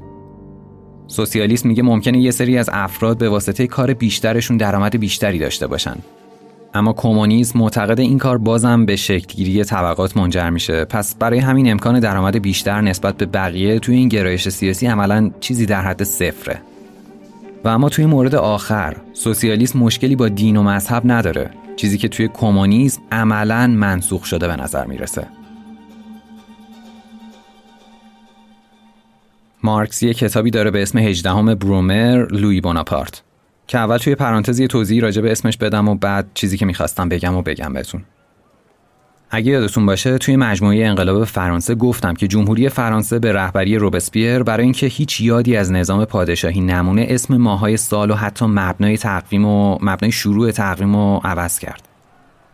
[1.07, 5.95] سوسیالیسم میگه ممکنه یه سری از افراد به واسطه کار بیشترشون درآمد بیشتری داشته باشن.
[6.73, 10.85] اما کمونیسم معتقد این کار بازم به شکلگیری طبقات منجر میشه.
[10.85, 15.65] پس برای همین امکان درآمد بیشتر نسبت به بقیه توی این گرایش سیاسی عملا چیزی
[15.65, 16.61] در حد صفره.
[17.67, 21.49] و اما توی مورد آخر سوسیالیسم مشکلی با دین و مذهب نداره.
[21.75, 25.27] چیزی که توی کمونیسم عملا منسوخ شده به نظر می‌رسه.
[29.63, 33.23] مارکس یه کتابی داره به اسم هجدهم برومر لوی بوناپارت
[33.67, 37.09] که اول توی پرانتز یه توضیحی راجع به اسمش بدم و بعد چیزی که می‌خواستم
[37.09, 38.03] بگم و بگم بهتون.
[39.29, 44.63] اگه یادتون باشه توی مجموعه انقلاب فرانسه گفتم که جمهوری فرانسه به رهبری روبسپیر برای
[44.63, 49.77] اینکه هیچ یادی از نظام پادشاهی نمونه اسم ماهای سال و حتی مبنای تقویم و
[49.81, 51.87] مبنای شروع تقویم رو عوض کرد.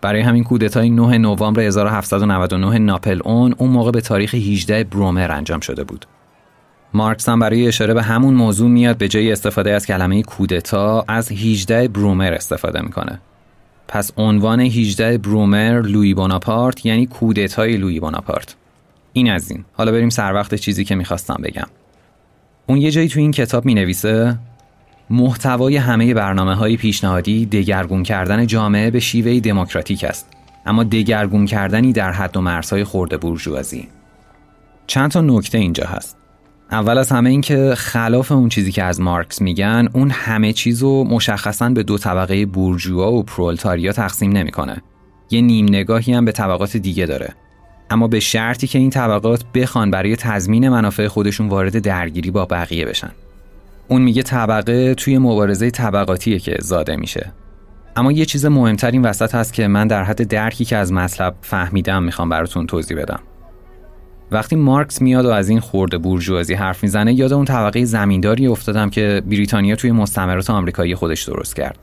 [0.01, 5.59] برای همین کودتای 9 نوامبر 1799 ناپل اون اون موقع به تاریخ 18 برومر انجام
[5.59, 6.05] شده بود.
[6.93, 11.31] مارکس هم برای اشاره به همون موضوع میاد به جای استفاده از کلمه کودتا از
[11.31, 13.19] 18 برومر استفاده می‌کنه.
[13.88, 18.56] پس عنوان 18 برومر لوی بوناپارت یعنی کودتای لوی بوناپارت.
[19.13, 19.65] این از این.
[19.74, 21.67] حالا بریم سر وقت چیزی که می‌خواستم بگم.
[22.67, 24.38] اون یه جایی تو این کتاب می نویسه
[25.10, 30.28] محتوای همه برنامه های پیشنهادی دگرگون کردن جامعه به شیوه دموکراتیک است.
[30.65, 33.88] اما دگرگون کردنی در حد و مرزهای خورده بورژوازی.
[34.88, 36.17] چند تا نکته اینجا هست.
[36.71, 41.04] اول از همه این که خلاف اون چیزی که از مارکس میگن اون همه چیزو
[41.04, 44.82] مشخصا به دو طبقه بورژوا و پرولتاریا تقسیم نمی‌کنه.
[45.30, 47.34] یه نیم نگاهی هم به طبقات دیگه داره.
[47.89, 52.86] اما به شرطی که این طبقات بخوان برای تضمین منافع خودشون وارد درگیری با بقیه
[52.86, 53.12] بشن.
[53.88, 57.32] اون میگه طبقه توی مبارزه طبقاتیه که زاده میشه.
[57.95, 61.36] اما یه چیز مهمتر این وسط هست که من در حد درکی که از مطلب
[61.41, 63.19] فهمیدم می‌خوام براتون توضیح بدم.
[64.34, 68.89] وقتی مارکس میاد و از این خورده بورژوازی حرف می‌زنه یاد اون طبقه زمینداری افتادم
[68.89, 71.80] که بریتانیا توی مستعمرات آمریکایی خودش درست کرد.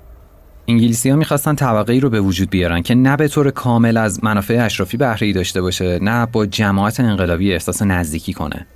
[0.69, 4.25] انگلیسی ها می‌خواستن طبقه ای رو به وجود بیارن که نه به طور کامل از
[4.25, 8.67] منافع اشرافی بهره داشته باشه نه با جماعت انقلابی احساس نزدیکی کنه.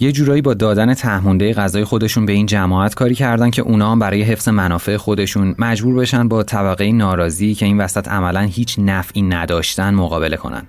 [0.00, 3.98] یه جورایی با دادن تهمونده غذای خودشون به این جماعت کاری کردن که اونا هم
[3.98, 9.22] برای حفظ منافع خودشون مجبور بشن با طبقه ناراضی که این وسط عملا هیچ نفعی
[9.22, 10.62] نداشتن مقابله کنن.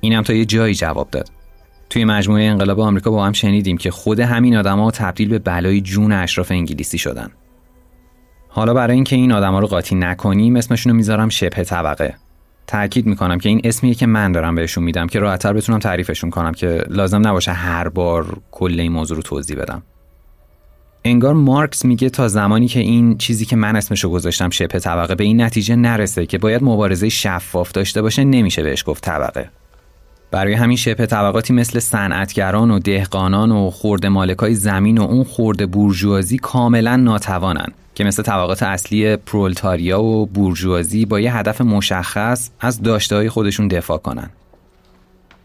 [0.00, 1.37] اینم تا یه جایی جواب داد.
[1.90, 6.12] توی مجموعه انقلاب آمریکا با هم شنیدیم که خود همین آدما تبدیل به بلای جون
[6.12, 7.30] اشراف انگلیسی شدن.
[8.48, 12.14] حالا برای اینکه این آدما رو قاطی نکنیم اسمشون رو می‌ذارم شبه طبقه.
[12.66, 16.52] تاکید می‌کنم که این اسمیه که من دارم بهشون میدم که راحتتر بتونم تعریفشون کنم
[16.52, 19.82] که لازم نباشه هر بار کل این موضوع رو توضیح بدم.
[21.04, 25.24] انگار مارکس میگه تا زمانی که این چیزی که من اسمشو گذاشتم شبه طبقه به
[25.24, 29.50] این نتیجه نرسه که باید مبارزه شفاف داشته باشه نمیشه بهش گفت طبقه.
[30.30, 35.66] برای همین شبه طبقاتی مثل صنعتگران و دهقانان و خورده مالکای زمین و اون خورده
[35.66, 42.82] بورژوازی کاملا ناتوانن که مثل طبقات اصلی پرولتاریا و بورژوازی با یه هدف مشخص از
[42.82, 44.30] داشته خودشون دفاع کنن.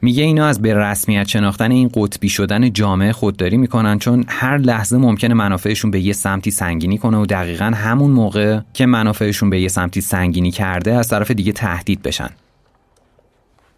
[0.01, 4.97] میگه اینا از به رسمیت شناختن این قطبی شدن جامعه خودداری می‌کنن چون هر لحظه
[4.97, 9.67] ممکنه منافعشون به یه سمتی سنگینی کنه و دقیقا همون موقع که منافعشون به یه
[9.67, 12.29] سمتی سنگینی کرده از طرف دیگه تهدید بشن.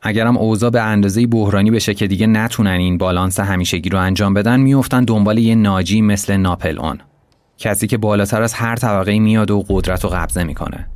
[0.08, 4.60] اگرم اوضاع به اندازه بحرانی بشه که دیگه نتونن این بالانس همیشگی رو انجام بدن
[4.60, 6.98] میفتن دنبال یه ناجی مثل ناپل اون
[7.58, 10.88] کسی که بالاتر از هر طبقه میاد و قدرت رو قبضه می‌کنه.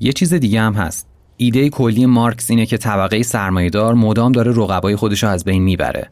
[0.00, 1.08] یه چیز دیگه هم هست.
[1.36, 6.10] ایده کلی مارکس اینه که طبقه سرمایهدار مدام داره رقبای خودش رو از بین می‌بره.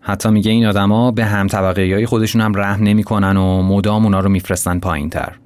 [0.00, 4.20] حتی میگه این آدما به هم طبقه های خودشون هم رحم نمی‌کنن و مدام اونا
[4.20, 5.36] رو میفرستن پایین تر.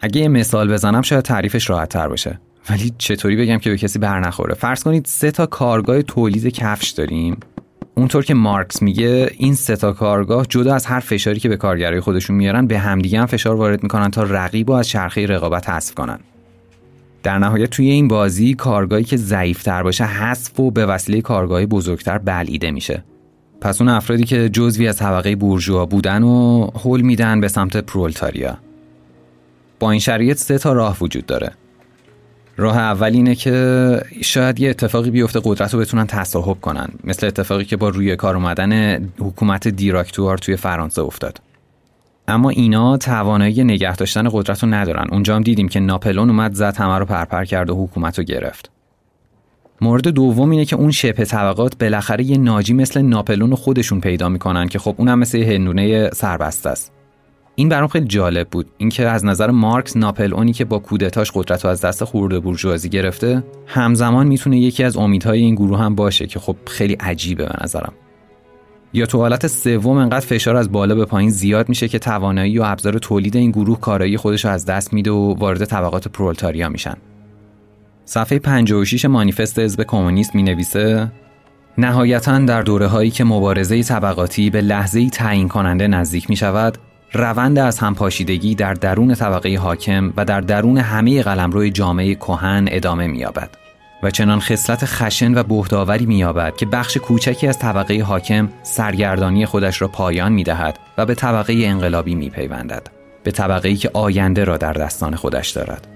[0.00, 2.40] اگه یه مثال بزنم شاید تعریفش راحت تر باشه.
[2.70, 6.90] ولی چطوری بگم که به کسی بر نخوره؟ فرض کنید سه تا کارگاه تولید کفش
[6.90, 7.36] داریم.
[7.94, 12.00] اونطور که مارکس میگه این سه تا کارگاه جدا از هر فشاری که به کارگرای
[12.00, 16.18] خودشون میارن به همدیگه هم فشار وارد می‌کنن تا رقیب از چرخه رقابت حذف کنن.
[17.22, 22.18] در نهایت توی این بازی کارگاهی که ضعیفتر باشه حذف و به وسیله کارگاه بزرگتر
[22.18, 23.04] بلعیده میشه.
[23.60, 28.58] پس اون افرادی که جزوی از طبقه بورژوا بودن و حل میدن به سمت پرولتاریا.
[29.80, 31.52] با این شرایط سه تا راه وجود داره.
[32.56, 36.88] راه اول اینه که شاید یه اتفاقی بیفته قدرت رو بتونن تصاحب کنن.
[37.04, 41.40] مثل اتفاقی که با روی کار اومدن حکومت دیراکتوار توی فرانسه افتاد.
[42.28, 45.06] اما اینا توانایی نگه داشتن قدرت رو ندارن.
[45.12, 48.70] اونجا هم دیدیم که ناپلون اومد زد همه رو پرپر کرد و حکومت رو گرفت.
[49.80, 54.68] مورد دوم اینه که اون شبه طبقات بالاخره یه ناجی مثل ناپلون خودشون پیدا می‌کنن
[54.68, 56.93] که خب اونم مثل هندونه سربسته است.
[57.56, 58.66] این برام خیلی جالب بود.
[58.78, 62.88] اینکه از نظر مارکس ناپل اونی که با کودتاش قدرت رو از دست خورده بورژوازی
[62.88, 67.54] گرفته همزمان می‌تونه یکی از امیدهای این گروه هم باشه که خب خیلی عجیبه به
[67.64, 67.92] نظرم.
[68.92, 72.62] یا تو حالت سوم انقدر فشار از بالا به پایین زیاد میشه که توانایی و
[72.66, 76.94] ابزار تولید این گروه کارایی خودش رو از دست میده و وارد طبقات پرولتاریا میشن.
[78.04, 81.12] صفحه 56 مانیفست حزب کمونیست می نویسه
[81.78, 86.78] نهایتا در دوره هایی که مبارزه طبقاتی به لحظه تعیین کننده نزدیک می شود
[87.14, 93.06] روند از همپاشیدگی در درون طبقه حاکم و در درون همه قلمروی جامعه کهن ادامه
[93.06, 93.50] می‌یابد
[94.02, 99.82] و چنان خصلت خشن و بهداوری می‌یابد که بخش کوچکی از طبقه حاکم سرگردانی خودش
[99.82, 102.86] را پایان می‌دهد و به طبقه انقلابی می‌پیوندد
[103.22, 105.86] به طبقه‌ای که آینده را در دستان خودش دارد.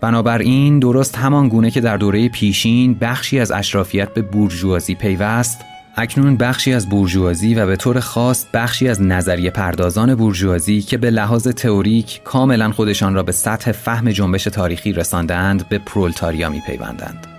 [0.00, 5.64] بنابراین درست همان گونه که در دوره پیشین بخشی از اشرافیت به بورژوازی پیوست
[5.98, 11.10] اکنون بخشی از بورژوازی و به طور خاص بخشی از نظریه پردازان بورژوازی که به
[11.10, 17.35] لحاظ تئوریک کاملا خودشان را به سطح فهم جنبش تاریخی رساندند به پرولتاریا میپیوندند.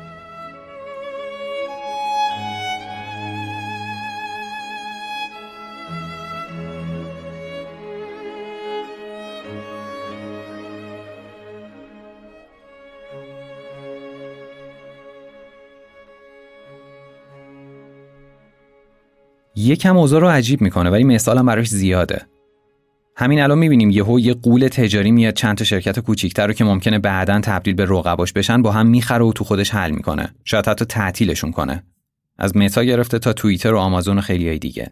[19.68, 22.22] یکم اوضاع رو عجیب می‌کنه ولی مثالم براش زیاده.
[23.16, 27.00] همین الان می‌بینیم یهو یه قول تجاری میاد چند تا شرکت کوچیکتر رو که ممکنه
[27.00, 30.36] بعدا تبدیل به رقباش بشن با هم می‌خره و تو خودش حل می‌کنه.
[30.44, 31.84] شاید حتی تعطیلشون کنه.
[32.38, 34.92] از متا گرفته تا توییتر و آمازون و خیلی های دیگه.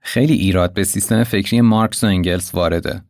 [0.00, 3.02] خیلی ایراد به سیستم فکری مارکس و انگلس وارده.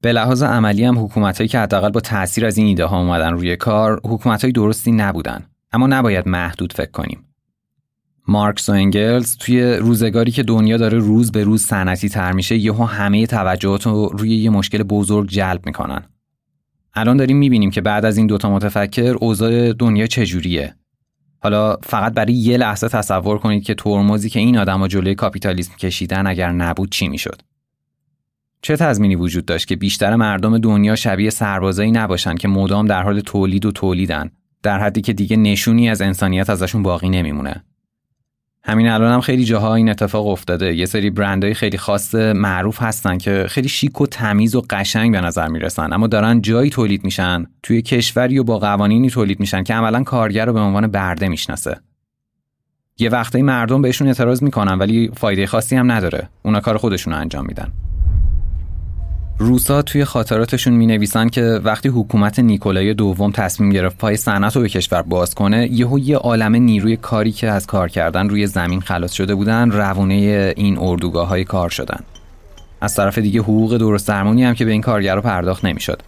[0.00, 3.56] به لحاظ عملی هم حکومتهایی که حداقل با تاثیر از این ایده ها اومدن روی
[3.56, 5.46] کار حکومتهای درستی نبودن.
[5.72, 7.24] اما نباید محدود فکر کنیم.
[8.28, 12.84] مارکس و انگلز توی روزگاری که دنیا داره روز به روز صنعتی تر میشه یهو
[12.84, 16.02] همه توجهات رو روی یه مشکل بزرگ جلب می‌کنن.
[16.94, 20.74] الان داریم می‌بینیم که بعد از این دوتا متفکر اوضاع دنیا چجوریه.
[21.38, 26.26] حالا فقط برای یه لحظه تصور کنید که ترمزی که این آدما جلوی کاپیتالیسم کشیدن
[26.26, 27.42] اگر نبود چی می‌شد؟
[28.62, 33.20] چه تضمینی وجود داشت که بیشتر مردم دنیا شبیه سربازایی نباشن که مدام در حال
[33.20, 34.30] تولید و تولیدن
[34.62, 37.64] در حدی که دیگه نشونی از انسانیت ازشون باقی نمیمونه؟
[38.68, 40.74] همین الان هم خیلی جاها این اتفاق افتاده.
[40.74, 45.20] یه سری برندهای خیلی خاص معروف هستن که خیلی شیک و تمیز و قشنگ به
[45.20, 45.92] نظر می‌رسن.
[45.92, 50.46] اما دارن جایی تولید میشن توی کشوری و با قوانینی تولید میشن که عملا کارگر
[50.46, 51.76] رو به عنوان برده می‌شناسه.
[52.98, 56.28] یه وقتایی مردم بهشون اعتراض می‌کنن ولی فایده خاصی هم نداره.
[56.42, 57.72] اونا کار خودشون رو انجام میدن.
[59.40, 64.62] روسا توی خاطراتشون می نویسن که وقتی حکومت نیکولای دوم تصمیم گرفت پای صنعت رو
[64.62, 68.80] به کشور باز کنه یهو یه عالم نیروی کاری که از کار کردن روی زمین
[68.80, 72.00] خلاص شده بودن روونه این اردوگاه های کار شدن.
[72.80, 76.02] از طرف دیگه حقوق درست درمونی هم که به این کارگر پرداخت نمی‌شد.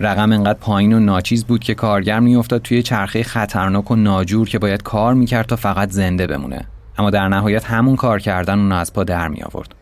[0.00, 4.58] رقم انقدر پایین و ناچیز بود که کارگر میافتاد توی چرخه خطرناک و ناجور که
[4.58, 6.64] باید کار می‌کرد تا فقط زنده بمونه.
[6.98, 9.79] اما در نهایت همون کار کردن اون از پا در می آورد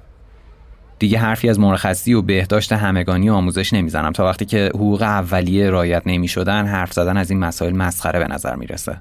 [0.99, 4.13] دیگه حرفی از مرخصی و بهداشت همگانی و آموزش نمی‌زنم.
[4.13, 8.55] تا وقتی که حقوق اولیه رایت نمی‌شدن حرف زدن از این مسائل مسخره به نظر
[8.55, 9.01] می‌رسه.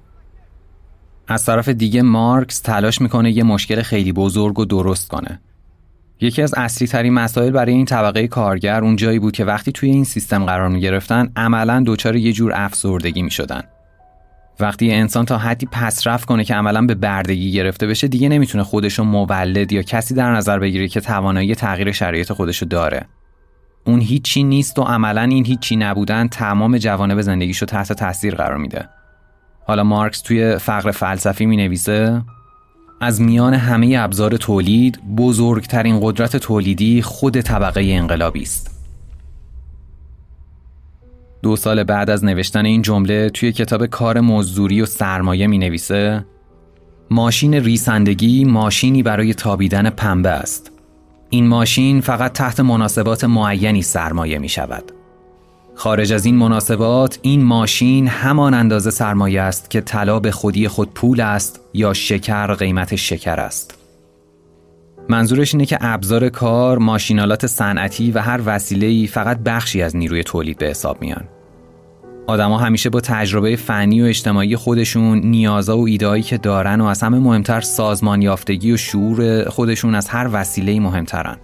[1.28, 5.40] از طرف دیگه مارکس تلاش می‌کنه یه مشکل خیلی بزرگ و درست کنه.
[6.22, 9.90] یکی از اصلی ترین مسائل برای این طبقه کارگر اون جایی بود که وقتی توی
[9.90, 13.64] این سیستم قرار می گرفتن عملا دچار یه جور افسردگی می شدن.
[14.60, 19.04] وقتی انسان تا حدی پسرفت کنه که عملا به بردگی گرفته بشه دیگه نمی‌تونه خودشو
[19.04, 23.06] مولد یا کسی در نظر بگیره که توانایی تغییر شرایط خودشو داره.
[23.86, 28.90] اون هیچی نیست و عملا این هیچی نبودن تمام جوانب زندگیشو تحت تاثیر قرار میده.
[29.68, 32.22] حالا مارکس توی فقر فلسفی می نویسه
[33.02, 38.77] از میان همه ابزار تولید بزرگترین قدرت تولیدی خود طبقه انقلابی است.
[41.44, 46.26] دو سال بعد از نوشتن این جمله توی کتاب کار مزدوری و سرمایه می نویسه
[47.12, 50.72] ماشین ریسندگی ماشینی برای تابیدن پنبه است.
[51.30, 54.92] این ماشین فقط تحت مناسبات معینی سرمایه می شود.
[55.76, 60.94] خارج از این مناسبات این ماشین همان اندازه سرمایه است که طلا به خودی خود
[60.94, 63.77] پول است یا شکر قیمت شکر است
[65.10, 70.58] منظورش اینه که ابزار کار، ماشینالات صنعتی و هر وسیله‌ای فقط بخشی از نیروی تولید
[70.58, 71.24] به حساب میان.
[72.28, 77.04] آدما همیشه با تجربه فنی و اجتماعی خودشون نیازا و ایدهایی که دارن و از
[77.04, 81.38] همه مهمتر سازمان یافتگی و شعور خودشون از هر وسیله مهمترن.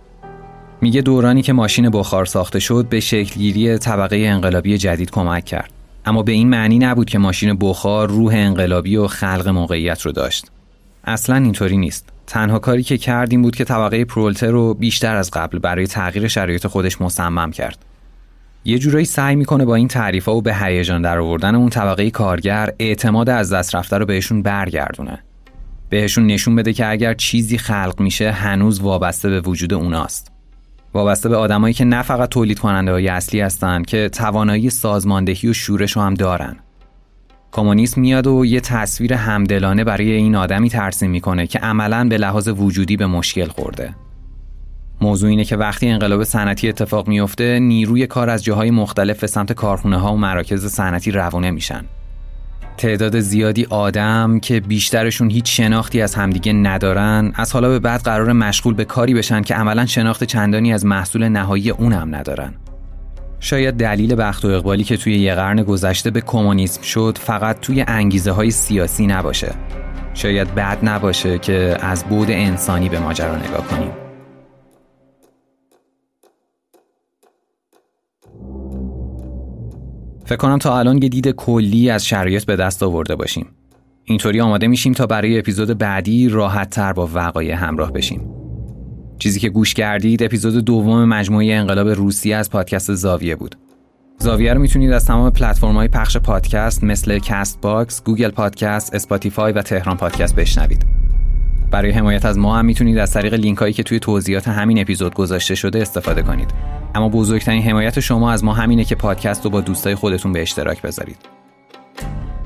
[0.82, 5.72] میگه دورانی که ماشین بخار ساخته شد به شکلگیری طبقه انقلابی جدید کمک کرد
[6.05, 10.51] اما به این معنی نبود که ماشین بخار روح انقلابی و خلق موقعیت رو داشت
[11.04, 12.10] اصلا اینطوری نیست.
[12.28, 16.28] تنها کاری که کرد این بود که طبقه پرولتر رو بیشتر از قبل برای تغییر
[16.28, 17.86] شرایط خودش مصمم کرد.
[18.66, 22.74] یه جورایی سعی می‌کنه با این تعریف و به هیجان در آوردن اون طبقه کارگر
[22.80, 25.24] اعتماد از دست رفته رو بهشون برگردونه.
[25.89, 30.32] بهشون نشون بده که اگر چیزی خلق میشه هنوز وابسته به وجود اوناست.
[30.93, 35.54] وابسته به آدمایی که نه فقط تولید کننده های اصلی هستند که توانایی سازماندهی و
[35.54, 36.56] شورش رو هم دارن.
[37.54, 42.47] کمونیسم میاد و یه تصویر همدلانه برای این آدمی ترسیم می‌کنه که عملا به لحاظ
[42.47, 43.95] وجودی به مشکل خورده.
[45.01, 49.54] موضوع اینه که وقتی انقلاب صنعتی اتفاق میفته نیروی کار از جاهای مختلف به سمت
[49.54, 51.86] کارخونه ها و مراکز صنعتی روونه میشن.
[52.78, 58.34] تعداد زیادی آدم که بیشترشون هیچ شناختی از همدیگه ندارن از حالا به بعد قرار
[58.34, 62.54] مشغول به کاری بشن که عملا شناخت چندانی از محصول نهایی اون هم ندارن.
[63.44, 67.86] شاید دلیل بخت و اقبالی که توی یه قرن گذشته به کمونیسم شد فقط توی
[67.88, 69.52] انگیزه های سیاسی نباشه
[70.14, 73.91] شاید بد نباشه که از بود انسانی به ماجرا نگاه کنیم
[80.26, 83.48] فکر کنم تا الان یه دید کلی از شرایط به دست آورده باشیم.
[84.04, 88.33] اینطوری آماده میشیم تا برای اپیزود بعدی راحت تر با وقایع همراه بشیم.
[89.20, 93.55] چیزی که گوش کردید اپیزود دوم مجموعه انقلاب روسیه از پادکست زاویه بود.
[94.18, 99.61] زاویه رو می‌تونید از تمام پلتفرم های پخش پادکست مثل Castbox، Google Podcasts، Spotify و
[99.61, 100.86] تهران پادکست بشنوید.
[101.72, 105.14] برای حمایت از ما هم می‌تونید از طریق لینک هایی که توی توضیحات همین اپیزود
[105.14, 106.51] گذاشته شده استفاده کنید.
[106.95, 110.82] اما بزرگترین حمایت شما از ما همینه که پادکست رو با دوستای خودتون به اشتراک
[110.82, 111.18] بذارید.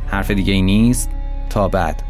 [0.07, 1.09] حرف دیگه ای نیست
[1.49, 2.03] تا بعد